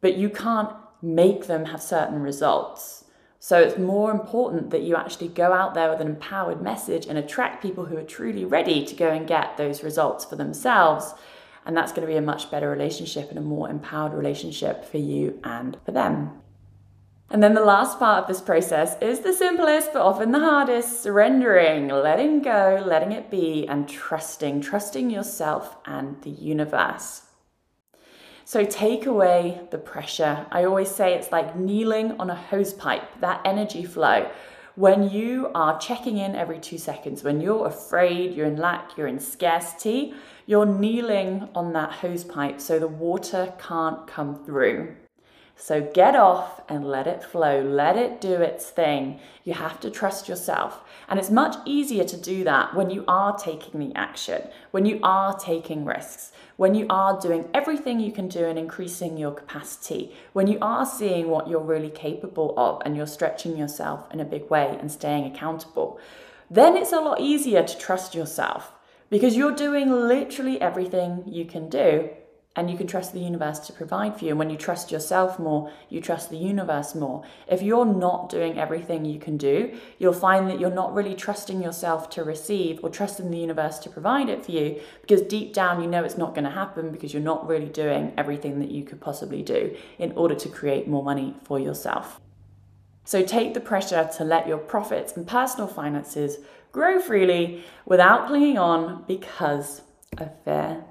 but 0.00 0.16
you 0.16 0.28
can't 0.28 0.70
make 1.02 1.46
them 1.46 1.66
have 1.66 1.82
certain 1.82 2.20
results. 2.20 3.04
So 3.40 3.60
it's 3.60 3.76
more 3.76 4.10
important 4.10 4.70
that 4.70 4.82
you 4.82 4.96
actually 4.96 5.28
go 5.28 5.52
out 5.52 5.74
there 5.74 5.90
with 5.90 6.00
an 6.00 6.06
empowered 6.06 6.62
message 6.62 7.06
and 7.06 7.18
attract 7.18 7.60
people 7.60 7.84
who 7.84 7.96
are 7.96 8.02
truly 8.02 8.44
ready 8.44 8.86
to 8.86 8.94
go 8.94 9.10
and 9.10 9.26
get 9.26 9.58
those 9.58 9.82
results 9.82 10.24
for 10.24 10.36
themselves. 10.36 11.12
And 11.66 11.76
that's 11.76 11.92
going 11.92 12.06
to 12.06 12.12
be 12.12 12.16
a 12.16 12.22
much 12.22 12.50
better 12.50 12.70
relationship 12.70 13.28
and 13.28 13.38
a 13.38 13.42
more 13.42 13.68
empowered 13.68 14.14
relationship 14.14 14.84
for 14.84 14.98
you 14.98 15.40
and 15.44 15.76
for 15.84 15.92
them. 15.92 16.40
And 17.34 17.42
then 17.42 17.54
the 17.54 17.64
last 17.64 17.98
part 17.98 18.22
of 18.22 18.28
this 18.28 18.40
process 18.40 18.96
is 19.02 19.18
the 19.18 19.32
simplest, 19.32 19.92
but 19.92 20.02
often 20.02 20.30
the 20.30 20.38
hardest 20.38 21.02
surrendering, 21.02 21.88
letting 21.88 22.42
go, 22.42 22.80
letting 22.86 23.10
it 23.10 23.28
be, 23.28 23.66
and 23.66 23.88
trusting, 23.88 24.60
trusting 24.60 25.10
yourself 25.10 25.76
and 25.84 26.22
the 26.22 26.30
universe. 26.30 27.22
So 28.44 28.64
take 28.64 29.06
away 29.06 29.62
the 29.72 29.78
pressure. 29.78 30.46
I 30.52 30.62
always 30.62 30.88
say 30.88 31.14
it's 31.14 31.32
like 31.32 31.56
kneeling 31.56 32.12
on 32.20 32.30
a 32.30 32.36
hose 32.36 32.72
pipe, 32.72 33.02
that 33.18 33.40
energy 33.44 33.82
flow. 33.82 34.30
When 34.76 35.10
you 35.10 35.50
are 35.56 35.76
checking 35.80 36.18
in 36.18 36.36
every 36.36 36.60
two 36.60 36.78
seconds, 36.78 37.24
when 37.24 37.40
you're 37.40 37.66
afraid, 37.66 38.36
you're 38.36 38.46
in 38.46 38.58
lack, 38.58 38.96
you're 38.96 39.08
in 39.08 39.18
scarcity, 39.18 40.14
you're 40.46 40.66
kneeling 40.66 41.48
on 41.56 41.72
that 41.72 41.94
hose 41.94 42.22
pipe 42.22 42.60
so 42.60 42.78
the 42.78 42.86
water 42.86 43.52
can't 43.58 44.06
come 44.06 44.44
through. 44.44 44.94
So 45.56 45.80
get 45.94 46.16
off 46.16 46.60
and 46.68 46.84
let 46.84 47.06
it 47.06 47.22
flow, 47.22 47.62
let 47.62 47.96
it 47.96 48.20
do 48.20 48.34
its 48.34 48.68
thing. 48.70 49.20
You 49.44 49.54
have 49.54 49.80
to 49.80 49.90
trust 49.90 50.28
yourself. 50.28 50.82
And 51.08 51.18
it's 51.18 51.30
much 51.30 51.56
easier 51.64 52.04
to 52.04 52.16
do 52.16 52.44
that 52.44 52.74
when 52.74 52.90
you 52.90 53.04
are 53.06 53.36
taking 53.36 53.80
the 53.80 53.96
action, 53.96 54.42
when 54.72 54.84
you 54.84 54.98
are 55.02 55.38
taking 55.38 55.84
risks, 55.84 56.32
when 56.56 56.74
you 56.74 56.86
are 56.90 57.20
doing 57.20 57.48
everything 57.54 58.00
you 58.00 58.12
can 58.12 58.28
do 58.28 58.44
and 58.44 58.58
increasing 58.58 59.16
your 59.16 59.32
capacity, 59.32 60.14
when 60.32 60.48
you 60.48 60.58
are 60.60 60.84
seeing 60.84 61.28
what 61.28 61.48
you're 61.48 61.60
really 61.60 61.90
capable 61.90 62.52
of 62.58 62.82
and 62.84 62.96
you're 62.96 63.06
stretching 63.06 63.56
yourself 63.56 64.12
in 64.12 64.20
a 64.20 64.24
big 64.24 64.50
way 64.50 64.76
and 64.80 64.90
staying 64.90 65.24
accountable. 65.24 65.98
Then 66.50 66.76
it's 66.76 66.92
a 66.92 67.00
lot 67.00 67.20
easier 67.20 67.62
to 67.62 67.78
trust 67.78 68.14
yourself 68.14 68.72
because 69.08 69.36
you're 69.36 69.54
doing 69.54 69.90
literally 69.90 70.60
everything 70.60 71.22
you 71.26 71.44
can 71.44 71.68
do 71.68 72.10
and 72.56 72.70
you 72.70 72.76
can 72.76 72.86
trust 72.86 73.12
the 73.12 73.20
universe 73.20 73.58
to 73.60 73.72
provide 73.72 74.16
for 74.16 74.24
you. 74.24 74.30
And 74.30 74.38
when 74.38 74.50
you 74.50 74.56
trust 74.56 74.92
yourself 74.92 75.38
more, 75.38 75.72
you 75.88 76.00
trust 76.00 76.30
the 76.30 76.36
universe 76.36 76.94
more. 76.94 77.24
If 77.48 77.62
you're 77.62 77.84
not 77.84 78.28
doing 78.28 78.58
everything 78.58 79.04
you 79.04 79.18
can 79.18 79.36
do, 79.36 79.76
you'll 79.98 80.12
find 80.12 80.48
that 80.48 80.60
you're 80.60 80.70
not 80.70 80.94
really 80.94 81.14
trusting 81.14 81.60
yourself 81.60 82.08
to 82.10 82.22
receive 82.22 82.78
or 82.84 82.90
trusting 82.90 83.30
the 83.30 83.38
universe 83.38 83.78
to 83.80 83.90
provide 83.90 84.28
it 84.28 84.44
for 84.44 84.52
you 84.52 84.80
because 85.00 85.22
deep 85.22 85.52
down 85.52 85.82
you 85.82 85.88
know 85.88 86.04
it's 86.04 86.16
not 86.16 86.34
going 86.34 86.44
to 86.44 86.50
happen 86.50 86.92
because 86.92 87.12
you're 87.12 87.22
not 87.22 87.46
really 87.48 87.68
doing 87.68 88.12
everything 88.16 88.60
that 88.60 88.70
you 88.70 88.84
could 88.84 89.00
possibly 89.00 89.42
do 89.42 89.76
in 89.98 90.12
order 90.12 90.36
to 90.36 90.48
create 90.48 90.86
more 90.86 91.02
money 91.02 91.34
for 91.42 91.58
yourself. 91.58 92.20
So 93.04 93.22
take 93.22 93.52
the 93.52 93.60
pressure 93.60 94.08
to 94.16 94.24
let 94.24 94.46
your 94.46 94.58
profits 94.58 95.16
and 95.16 95.26
personal 95.26 95.66
finances 95.66 96.38
grow 96.72 97.00
freely 97.00 97.64
without 97.84 98.28
clinging 98.28 98.58
on 98.58 99.04
because 99.06 99.82
of 100.18 100.30
fear. 100.44 100.84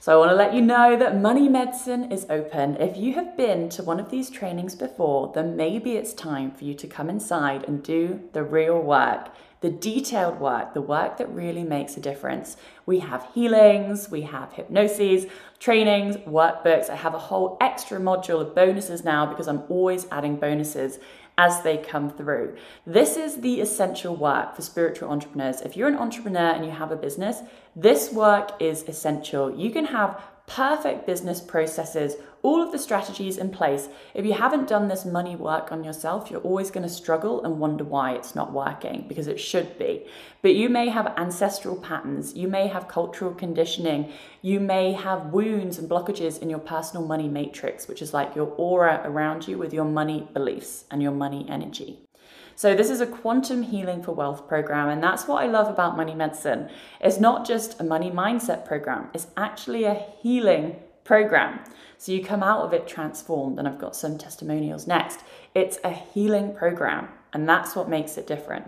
So 0.00 0.12
I 0.12 0.16
want 0.16 0.30
to 0.30 0.36
let 0.36 0.54
you 0.54 0.62
know 0.62 0.96
that 0.96 1.20
Money 1.20 1.48
Medicine 1.48 2.12
is 2.12 2.24
open. 2.30 2.76
If 2.76 2.96
you 2.96 3.14
have 3.14 3.36
been 3.36 3.68
to 3.70 3.82
one 3.82 3.98
of 3.98 4.10
these 4.10 4.30
trainings 4.30 4.76
before, 4.76 5.32
then 5.34 5.56
maybe 5.56 5.96
it's 5.96 6.12
time 6.12 6.52
for 6.52 6.62
you 6.62 6.74
to 6.74 6.86
come 6.86 7.10
inside 7.10 7.64
and 7.64 7.82
do 7.82 8.20
the 8.32 8.44
real 8.44 8.80
work, 8.80 9.34
the 9.60 9.70
detailed 9.70 10.38
work, 10.38 10.72
the 10.72 10.80
work 10.80 11.16
that 11.16 11.28
really 11.30 11.64
makes 11.64 11.96
a 11.96 12.00
difference. 12.00 12.56
We 12.86 13.00
have 13.00 13.26
healings, 13.34 14.08
we 14.08 14.22
have 14.22 14.52
hypnoses, 14.52 15.28
trainings, 15.58 16.16
workbooks. 16.18 16.88
I 16.88 16.94
have 16.94 17.14
a 17.14 17.18
whole 17.18 17.56
extra 17.60 17.98
module 17.98 18.40
of 18.40 18.54
bonuses 18.54 19.02
now 19.02 19.26
because 19.26 19.48
I'm 19.48 19.64
always 19.68 20.06
adding 20.12 20.36
bonuses 20.36 21.00
as 21.38 21.62
they 21.62 21.78
come 21.78 22.10
through. 22.10 22.56
This 22.84 23.16
is 23.16 23.40
the 23.40 23.60
essential 23.60 24.14
work 24.14 24.56
for 24.56 24.62
spiritual 24.62 25.08
entrepreneurs. 25.08 25.60
If 25.60 25.76
you're 25.76 25.88
an 25.88 25.94
entrepreneur 25.94 26.50
and 26.50 26.64
you 26.64 26.72
have 26.72 26.90
a 26.90 26.96
business, 26.96 27.42
this 27.76 28.12
work 28.12 28.60
is 28.60 28.82
essential. 28.88 29.56
You 29.56 29.70
can 29.70 29.86
have 29.86 30.20
perfect 30.46 31.06
business 31.06 31.40
processes, 31.40 32.16
all 32.42 32.62
of 32.62 32.72
the 32.72 32.78
strategies 32.78 33.36
in 33.36 33.50
place. 33.50 33.88
If 34.14 34.24
you 34.24 34.32
haven't 34.32 34.68
done 34.68 34.88
this 34.88 35.04
money 35.04 35.36
work 35.36 35.72
on 35.72 35.84
yourself, 35.84 36.30
you're 36.30 36.40
always 36.40 36.70
going 36.70 36.86
to 36.86 36.92
struggle 36.92 37.44
and 37.44 37.58
wonder 37.58 37.84
why 37.84 38.12
it's 38.12 38.34
not 38.34 38.52
working 38.52 39.06
because 39.08 39.26
it 39.26 39.40
should 39.40 39.78
be. 39.78 40.06
But 40.42 40.54
you 40.54 40.68
may 40.68 40.88
have 40.88 41.14
ancestral 41.16 41.76
patterns, 41.76 42.34
you 42.34 42.48
may 42.48 42.68
have 42.68 42.88
cultural 42.88 43.34
conditioning, 43.34 44.12
you 44.42 44.60
may 44.60 44.92
have 44.92 45.32
wounds 45.32 45.78
and 45.78 45.90
blockages 45.90 46.40
in 46.40 46.48
your 46.48 46.60
personal 46.60 47.06
money 47.06 47.28
matrix, 47.28 47.88
which 47.88 48.02
is 48.02 48.14
like 48.14 48.36
your 48.36 48.54
aura 48.56 49.02
around 49.04 49.48
you 49.48 49.58
with 49.58 49.72
your 49.72 49.84
money 49.84 50.28
beliefs 50.32 50.84
and 50.90 51.02
your 51.02 51.12
money 51.12 51.46
energy. 51.48 52.00
So 52.58 52.74
this 52.74 52.90
is 52.90 53.00
a 53.00 53.06
quantum 53.06 53.62
healing 53.62 54.02
for 54.02 54.10
wealth 54.10 54.48
program. 54.48 54.88
And 54.88 55.00
that's 55.00 55.28
what 55.28 55.44
I 55.44 55.46
love 55.46 55.68
about 55.68 55.96
money 55.96 56.14
medicine. 56.14 56.68
It's 57.00 57.20
not 57.20 57.46
just 57.46 57.80
a 57.80 57.84
money 57.84 58.10
mindset 58.10 58.64
program. 58.64 59.10
It's 59.14 59.28
actually 59.36 59.84
a 59.84 59.94
healing 60.20 60.74
program. 61.08 61.58
So 61.96 62.12
you 62.12 62.22
come 62.22 62.42
out 62.44 62.60
of 62.60 62.72
it 62.72 62.86
transformed. 62.86 63.58
And 63.58 63.66
I've 63.66 63.80
got 63.80 63.96
some 63.96 64.18
testimonials 64.18 64.86
next. 64.86 65.20
It's 65.54 65.78
a 65.82 65.90
healing 65.90 66.54
program. 66.54 67.08
And 67.32 67.48
that's 67.48 67.74
what 67.74 67.88
makes 67.88 68.16
it 68.18 68.26
different. 68.26 68.66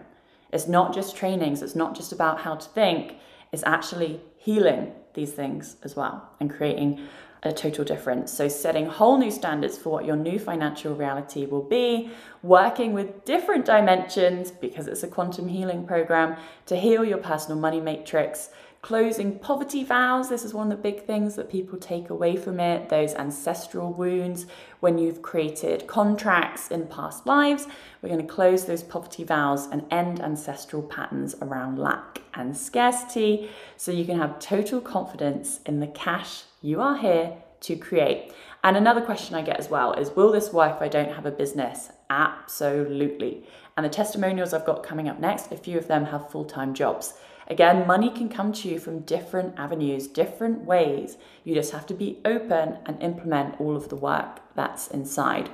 It's 0.52 0.66
not 0.66 0.92
just 0.92 1.14
trainings. 1.14 1.62
It's 1.62 1.76
not 1.76 1.94
just 1.94 2.10
about 2.10 2.40
how 2.40 2.56
to 2.56 2.68
think. 2.70 3.14
It's 3.52 3.62
actually 3.64 4.20
healing 4.38 4.92
these 5.14 5.32
things 5.32 5.76
as 5.82 5.94
well 5.94 6.30
and 6.40 6.50
creating 6.50 7.06
a 7.42 7.52
total 7.52 7.84
difference. 7.84 8.32
So, 8.32 8.48
setting 8.48 8.86
whole 8.86 9.16
new 9.16 9.30
standards 9.30 9.78
for 9.78 9.90
what 9.90 10.04
your 10.04 10.16
new 10.16 10.38
financial 10.38 10.94
reality 10.94 11.46
will 11.46 11.62
be, 11.62 12.10
working 12.42 12.92
with 12.92 13.24
different 13.24 13.64
dimensions 13.64 14.50
because 14.50 14.86
it's 14.88 15.02
a 15.02 15.08
quantum 15.08 15.48
healing 15.48 15.86
program 15.86 16.36
to 16.66 16.76
heal 16.76 17.02
your 17.02 17.18
personal 17.18 17.58
money 17.58 17.80
matrix, 17.80 18.50
closing 18.82 19.38
poverty 19.38 19.84
vows. 19.84 20.30
This 20.30 20.44
is 20.44 20.54
one 20.54 20.72
of 20.72 20.78
the 20.78 20.82
big 20.82 21.04
things 21.04 21.34
that 21.36 21.50
people 21.50 21.78
take 21.78 22.08
away 22.08 22.36
from 22.36 22.58
it 22.58 22.88
those 22.88 23.14
ancestral 23.14 23.92
wounds. 23.92 24.46
When 24.80 24.96
you've 24.96 25.20
created 25.20 25.86
contracts 25.86 26.68
in 26.68 26.86
past 26.86 27.26
lives, 27.26 27.66
we're 28.00 28.08
going 28.08 28.26
to 28.26 28.32
close 28.32 28.64
those 28.64 28.82
poverty 28.82 29.24
vows 29.24 29.66
and 29.66 29.84
end 29.90 30.20
ancestral 30.20 30.82
patterns 30.82 31.34
around 31.42 31.78
lack 31.78 32.22
and 32.32 32.56
scarcity 32.56 33.50
so 33.76 33.92
you 33.92 34.06
can 34.06 34.18
have 34.18 34.38
total 34.38 34.80
confidence 34.80 35.60
in 35.66 35.80
the 35.80 35.86
cash 35.86 36.44
you 36.62 36.80
are 36.80 36.96
here 36.96 37.34
to 37.60 37.76
create. 37.76 38.32
And 38.64 38.76
another 38.76 39.00
question 39.00 39.34
I 39.34 39.42
get 39.42 39.58
as 39.58 39.68
well 39.68 39.92
is 39.92 40.10
Will 40.10 40.32
this 40.32 40.52
work 40.52 40.76
if 40.76 40.82
I 40.82 40.88
don't 40.88 41.12
have 41.12 41.26
a 41.26 41.30
business? 41.30 41.90
Absolutely. 42.08 43.46
And 43.76 43.84
the 43.84 43.90
testimonials 43.90 44.52
I've 44.52 44.66
got 44.66 44.82
coming 44.82 45.08
up 45.08 45.20
next, 45.20 45.52
a 45.52 45.56
few 45.56 45.78
of 45.78 45.86
them 45.86 46.06
have 46.06 46.30
full 46.30 46.44
time 46.44 46.74
jobs. 46.74 47.14
Again, 47.50 47.84
money 47.84 48.10
can 48.10 48.28
come 48.28 48.52
to 48.52 48.68
you 48.68 48.78
from 48.78 49.00
different 49.00 49.58
avenues, 49.58 50.06
different 50.06 50.64
ways. 50.64 51.16
You 51.42 51.56
just 51.56 51.72
have 51.72 51.84
to 51.86 51.94
be 51.94 52.20
open 52.24 52.78
and 52.86 53.02
implement 53.02 53.60
all 53.60 53.76
of 53.76 53.88
the 53.88 53.96
work 53.96 54.40
that's 54.54 54.86
inside. 54.86 55.50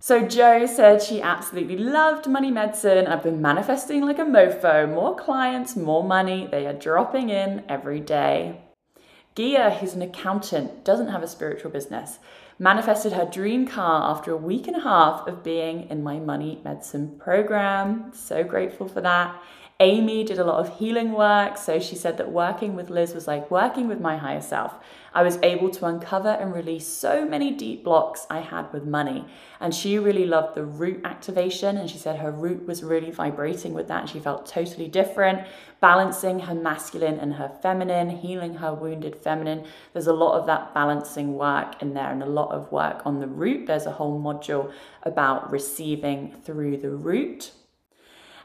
So 0.00 0.26
Jo 0.26 0.66
said 0.66 1.00
she 1.00 1.22
absolutely 1.22 1.78
loved 1.78 2.28
money 2.28 2.50
medicine. 2.50 3.06
I've 3.06 3.22
been 3.22 3.40
manifesting 3.40 4.02
like 4.02 4.18
a 4.18 4.24
mofo. 4.24 4.92
More 4.92 5.14
clients, 5.14 5.76
more 5.76 6.02
money. 6.02 6.48
They 6.50 6.66
are 6.66 6.72
dropping 6.72 7.30
in 7.30 7.62
every 7.68 8.00
day. 8.00 8.60
Gia, 9.36 9.70
who's 9.70 9.94
an 9.94 10.02
accountant, 10.02 10.84
doesn't 10.84 11.08
have 11.08 11.22
a 11.22 11.28
spiritual 11.28 11.70
business, 11.70 12.18
manifested 12.58 13.12
her 13.12 13.26
dream 13.26 13.66
car 13.66 14.10
after 14.10 14.32
a 14.32 14.36
week 14.36 14.66
and 14.66 14.76
a 14.76 14.80
half 14.80 15.28
of 15.28 15.44
being 15.44 15.88
in 15.88 16.02
my 16.02 16.18
money 16.18 16.60
medicine 16.64 17.16
program. 17.18 18.10
So 18.14 18.42
grateful 18.42 18.88
for 18.88 19.02
that. 19.02 19.40
Amy 19.78 20.24
did 20.24 20.38
a 20.38 20.44
lot 20.44 20.58
of 20.58 20.78
healing 20.78 21.12
work. 21.12 21.58
So 21.58 21.78
she 21.78 21.96
said 21.96 22.16
that 22.16 22.32
working 22.32 22.74
with 22.76 22.88
Liz 22.88 23.12
was 23.12 23.26
like 23.26 23.50
working 23.50 23.88
with 23.88 24.00
my 24.00 24.16
higher 24.16 24.40
self. 24.40 24.74
I 25.12 25.22
was 25.22 25.38
able 25.42 25.68
to 25.70 25.84
uncover 25.84 26.30
and 26.30 26.54
release 26.54 26.86
so 26.86 27.26
many 27.26 27.50
deep 27.50 27.84
blocks 27.84 28.26
I 28.30 28.40
had 28.40 28.72
with 28.72 28.84
money. 28.84 29.26
And 29.60 29.74
she 29.74 29.98
really 29.98 30.24
loved 30.24 30.54
the 30.54 30.64
root 30.64 31.02
activation. 31.04 31.76
And 31.76 31.90
she 31.90 31.98
said 31.98 32.16
her 32.20 32.30
root 32.30 32.66
was 32.66 32.82
really 32.82 33.10
vibrating 33.10 33.74
with 33.74 33.86
that. 33.88 34.00
And 34.00 34.08
she 34.08 34.18
felt 34.18 34.46
totally 34.46 34.88
different, 34.88 35.46
balancing 35.80 36.40
her 36.40 36.54
masculine 36.54 37.18
and 37.18 37.34
her 37.34 37.50
feminine, 37.60 38.08
healing 38.08 38.54
her 38.54 38.72
wounded 38.72 39.14
feminine. 39.14 39.66
There's 39.92 40.06
a 40.06 40.14
lot 40.14 40.38
of 40.38 40.46
that 40.46 40.72
balancing 40.72 41.34
work 41.34 41.82
in 41.82 41.92
there 41.92 42.10
and 42.10 42.22
a 42.22 42.26
lot 42.26 42.50
of 42.50 42.72
work 42.72 43.02
on 43.04 43.20
the 43.20 43.28
root. 43.28 43.66
There's 43.66 43.84
a 43.84 43.92
whole 43.92 44.18
module 44.18 44.72
about 45.02 45.50
receiving 45.50 46.32
through 46.32 46.78
the 46.78 46.90
root. 46.90 47.52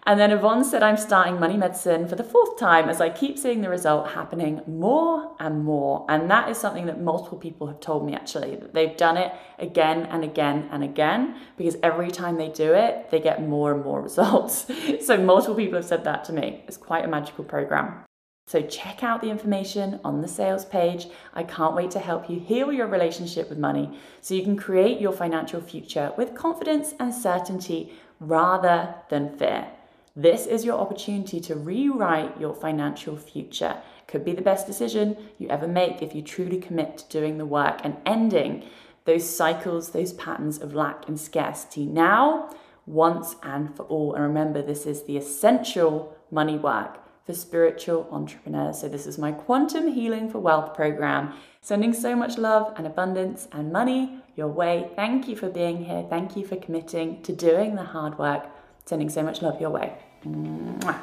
And 0.04 0.20
then 0.20 0.32
Yvonne 0.32 0.64
said, 0.64 0.82
I'm 0.82 0.98
starting 0.98 1.40
money 1.40 1.58
medicine 1.58 2.08
for 2.08 2.16
the 2.16 2.24
fourth 2.24 2.58
time 2.58 2.90
as 2.90 3.00
I 3.00 3.10
keep 3.10 3.38
seeing 3.38 3.62
the 3.62 3.70
result 3.70 4.12
happening 4.12 4.62
more 4.66 5.36
and 5.40 5.64
more. 5.64 6.08
And 6.10 6.30
that 6.32 6.50
is 6.50 6.58
something 6.58 6.88
that 6.88 7.00
multiple 7.00 7.38
people 7.38 7.68
have 7.68 7.80
told 7.80 8.06
me 8.06 8.16
actually, 8.16 8.56
that 8.56 8.74
they've 8.74 8.98
done 8.98 9.18
it 9.18 9.32
again 9.60 10.08
and 10.08 10.24
again 10.24 10.70
and 10.72 10.84
again 10.84 11.36
because 11.56 11.78
every 11.84 12.10
time 12.10 12.38
they 12.38 12.50
do 12.50 12.74
it, 12.74 13.12
they 13.12 13.20
get 13.20 13.48
more 13.48 13.74
and 13.74 13.84
more 13.84 14.02
results. 14.10 14.66
so 15.06 15.18
multiple 15.18 15.56
people 15.56 15.76
have 15.76 15.86
said 15.86 16.04
that 16.06 16.24
to 16.26 16.34
me. 16.34 16.64
It's 16.68 16.78
quite 16.78 17.06
a 17.06 17.08
magical 17.08 17.44
program. 17.44 18.04
So 18.48 18.62
check 18.62 19.04
out 19.04 19.22
the 19.22 19.30
information 19.30 20.00
on 20.04 20.22
the 20.22 20.28
sales 20.28 20.66
page. 20.66 21.08
I 21.34 21.44
can't 21.44 21.76
wait 21.76 21.92
to 21.92 22.00
help 22.00 22.28
you 22.28 22.40
heal 22.40 22.74
your 22.74 22.88
relationship 22.88 23.50
with 23.50 23.60
money 23.60 23.98
so 24.20 24.34
you 24.34 24.44
can 24.44 24.58
create 24.58 25.00
your 25.00 25.14
financial 25.14 25.62
future 25.62 26.12
with 26.18 26.34
confidence 26.34 26.96
and 27.00 27.14
certainty 27.14 27.94
rather 28.20 28.96
than 29.10 29.38
fear. 29.38 29.68
This 30.16 30.46
is 30.46 30.66
your 30.66 30.78
opportunity 30.78 31.40
to 31.42 31.56
rewrite 31.56 32.40
your 32.40 32.54
financial 32.54 33.16
future. 33.16 33.78
Could 34.08 34.26
be 34.26 34.34
the 34.34 34.42
best 34.42 34.68
decision 34.68 35.16
you 35.38 35.48
ever 35.48 35.68
make 35.68 36.02
if 36.02 36.14
you 36.14 36.22
truly 36.22 36.58
commit 36.60 36.98
to 36.98 37.08
doing 37.08 37.38
the 37.38 37.46
work 37.46 37.80
and 37.86 37.96
ending 38.06 38.66
those 39.06 39.28
cycles, 39.28 39.92
those 39.92 40.12
patterns 40.14 40.58
of 40.58 40.76
lack 40.76 41.08
and 41.08 41.18
scarcity 41.18 41.86
now, 41.86 42.50
once 42.86 43.38
and 43.42 43.74
for 43.76 43.84
all. 43.84 44.14
And 44.14 44.24
remember, 44.24 44.62
this 44.62 44.86
is 44.86 45.04
the 45.04 45.16
essential 45.16 46.16
money 46.30 46.58
work 46.58 47.00
for 47.26 47.34
spiritual 47.34 48.10
entrepreneurs. 48.12 48.82
So, 48.82 48.90
this 48.90 49.08
is 49.08 49.18
my 49.18 49.32
Quantum 49.32 49.88
Healing 49.88 50.30
for 50.30 50.40
Wealth 50.40 50.74
program. 50.74 51.34
Sending 51.62 51.94
so 51.94 52.18
much 52.18 52.38
love 52.38 52.74
and 52.76 52.86
abundance 52.86 53.48
and 53.54 53.72
money 53.72 54.22
your 54.36 54.48
way. 54.50 54.92
Thank 54.96 55.30
you 55.30 55.38
for 55.38 55.50
being 55.50 55.86
here. 55.86 56.06
Thank 56.10 56.36
you 56.36 56.46
for 56.46 56.58
committing 56.58 57.22
to 57.24 57.32
doing 57.32 57.76
the 57.76 57.84
hard 57.84 58.18
work 58.18 58.46
Sending 58.86 59.10
so 59.10 59.24
much 59.24 59.42
love 59.42 59.60
your 59.62 59.70
way. 59.70 59.94
Mwah. 60.26 61.02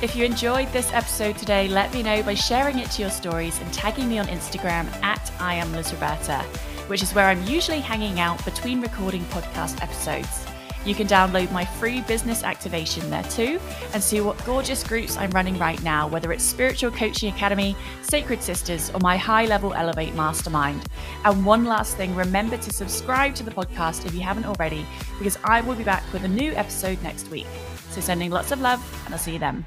If 0.00 0.14
you 0.14 0.24
enjoyed 0.24 0.72
this 0.72 0.92
episode 0.92 1.36
today, 1.38 1.66
let 1.66 1.92
me 1.92 2.04
know 2.04 2.22
by 2.22 2.34
sharing 2.34 2.78
it 2.78 2.88
to 2.92 3.02
your 3.02 3.10
stories 3.10 3.58
and 3.60 3.72
tagging 3.72 4.08
me 4.08 4.18
on 4.18 4.26
Instagram 4.26 4.86
at 5.02 5.32
I 5.40 5.54
am 5.54 5.72
Liz 5.72 5.92
Roberta, 5.92 6.38
which 6.86 7.02
is 7.02 7.12
where 7.14 7.26
I'm 7.26 7.42
usually 7.44 7.80
hanging 7.80 8.20
out 8.20 8.44
between 8.44 8.80
recording 8.80 9.24
podcast 9.24 9.82
episodes. 9.82 10.47
You 10.84 10.94
can 10.94 11.06
download 11.06 11.50
my 11.52 11.64
free 11.64 12.00
business 12.02 12.42
activation 12.42 13.08
there 13.10 13.22
too 13.24 13.60
and 13.92 14.02
see 14.02 14.20
what 14.20 14.42
gorgeous 14.44 14.82
groups 14.82 15.16
I'm 15.16 15.30
running 15.30 15.58
right 15.58 15.82
now, 15.82 16.08
whether 16.08 16.32
it's 16.32 16.44
Spiritual 16.44 16.90
Coaching 16.90 17.32
Academy, 17.32 17.76
Sacred 18.02 18.42
Sisters, 18.42 18.90
or 18.90 19.00
my 19.00 19.16
high 19.16 19.46
level 19.46 19.74
Elevate 19.74 20.14
Mastermind. 20.14 20.84
And 21.24 21.44
one 21.44 21.64
last 21.64 21.96
thing 21.96 22.14
remember 22.14 22.56
to 22.56 22.72
subscribe 22.72 23.34
to 23.36 23.42
the 23.42 23.50
podcast 23.50 24.06
if 24.06 24.14
you 24.14 24.20
haven't 24.20 24.46
already, 24.46 24.86
because 25.18 25.38
I 25.44 25.60
will 25.60 25.74
be 25.74 25.84
back 25.84 26.04
with 26.12 26.24
a 26.24 26.28
new 26.28 26.52
episode 26.52 27.02
next 27.02 27.30
week. 27.30 27.46
So 27.90 28.00
sending 28.00 28.30
lots 28.30 28.52
of 28.52 28.60
love, 28.60 28.80
and 29.04 29.14
I'll 29.14 29.20
see 29.20 29.32
you 29.32 29.38
then. 29.38 29.64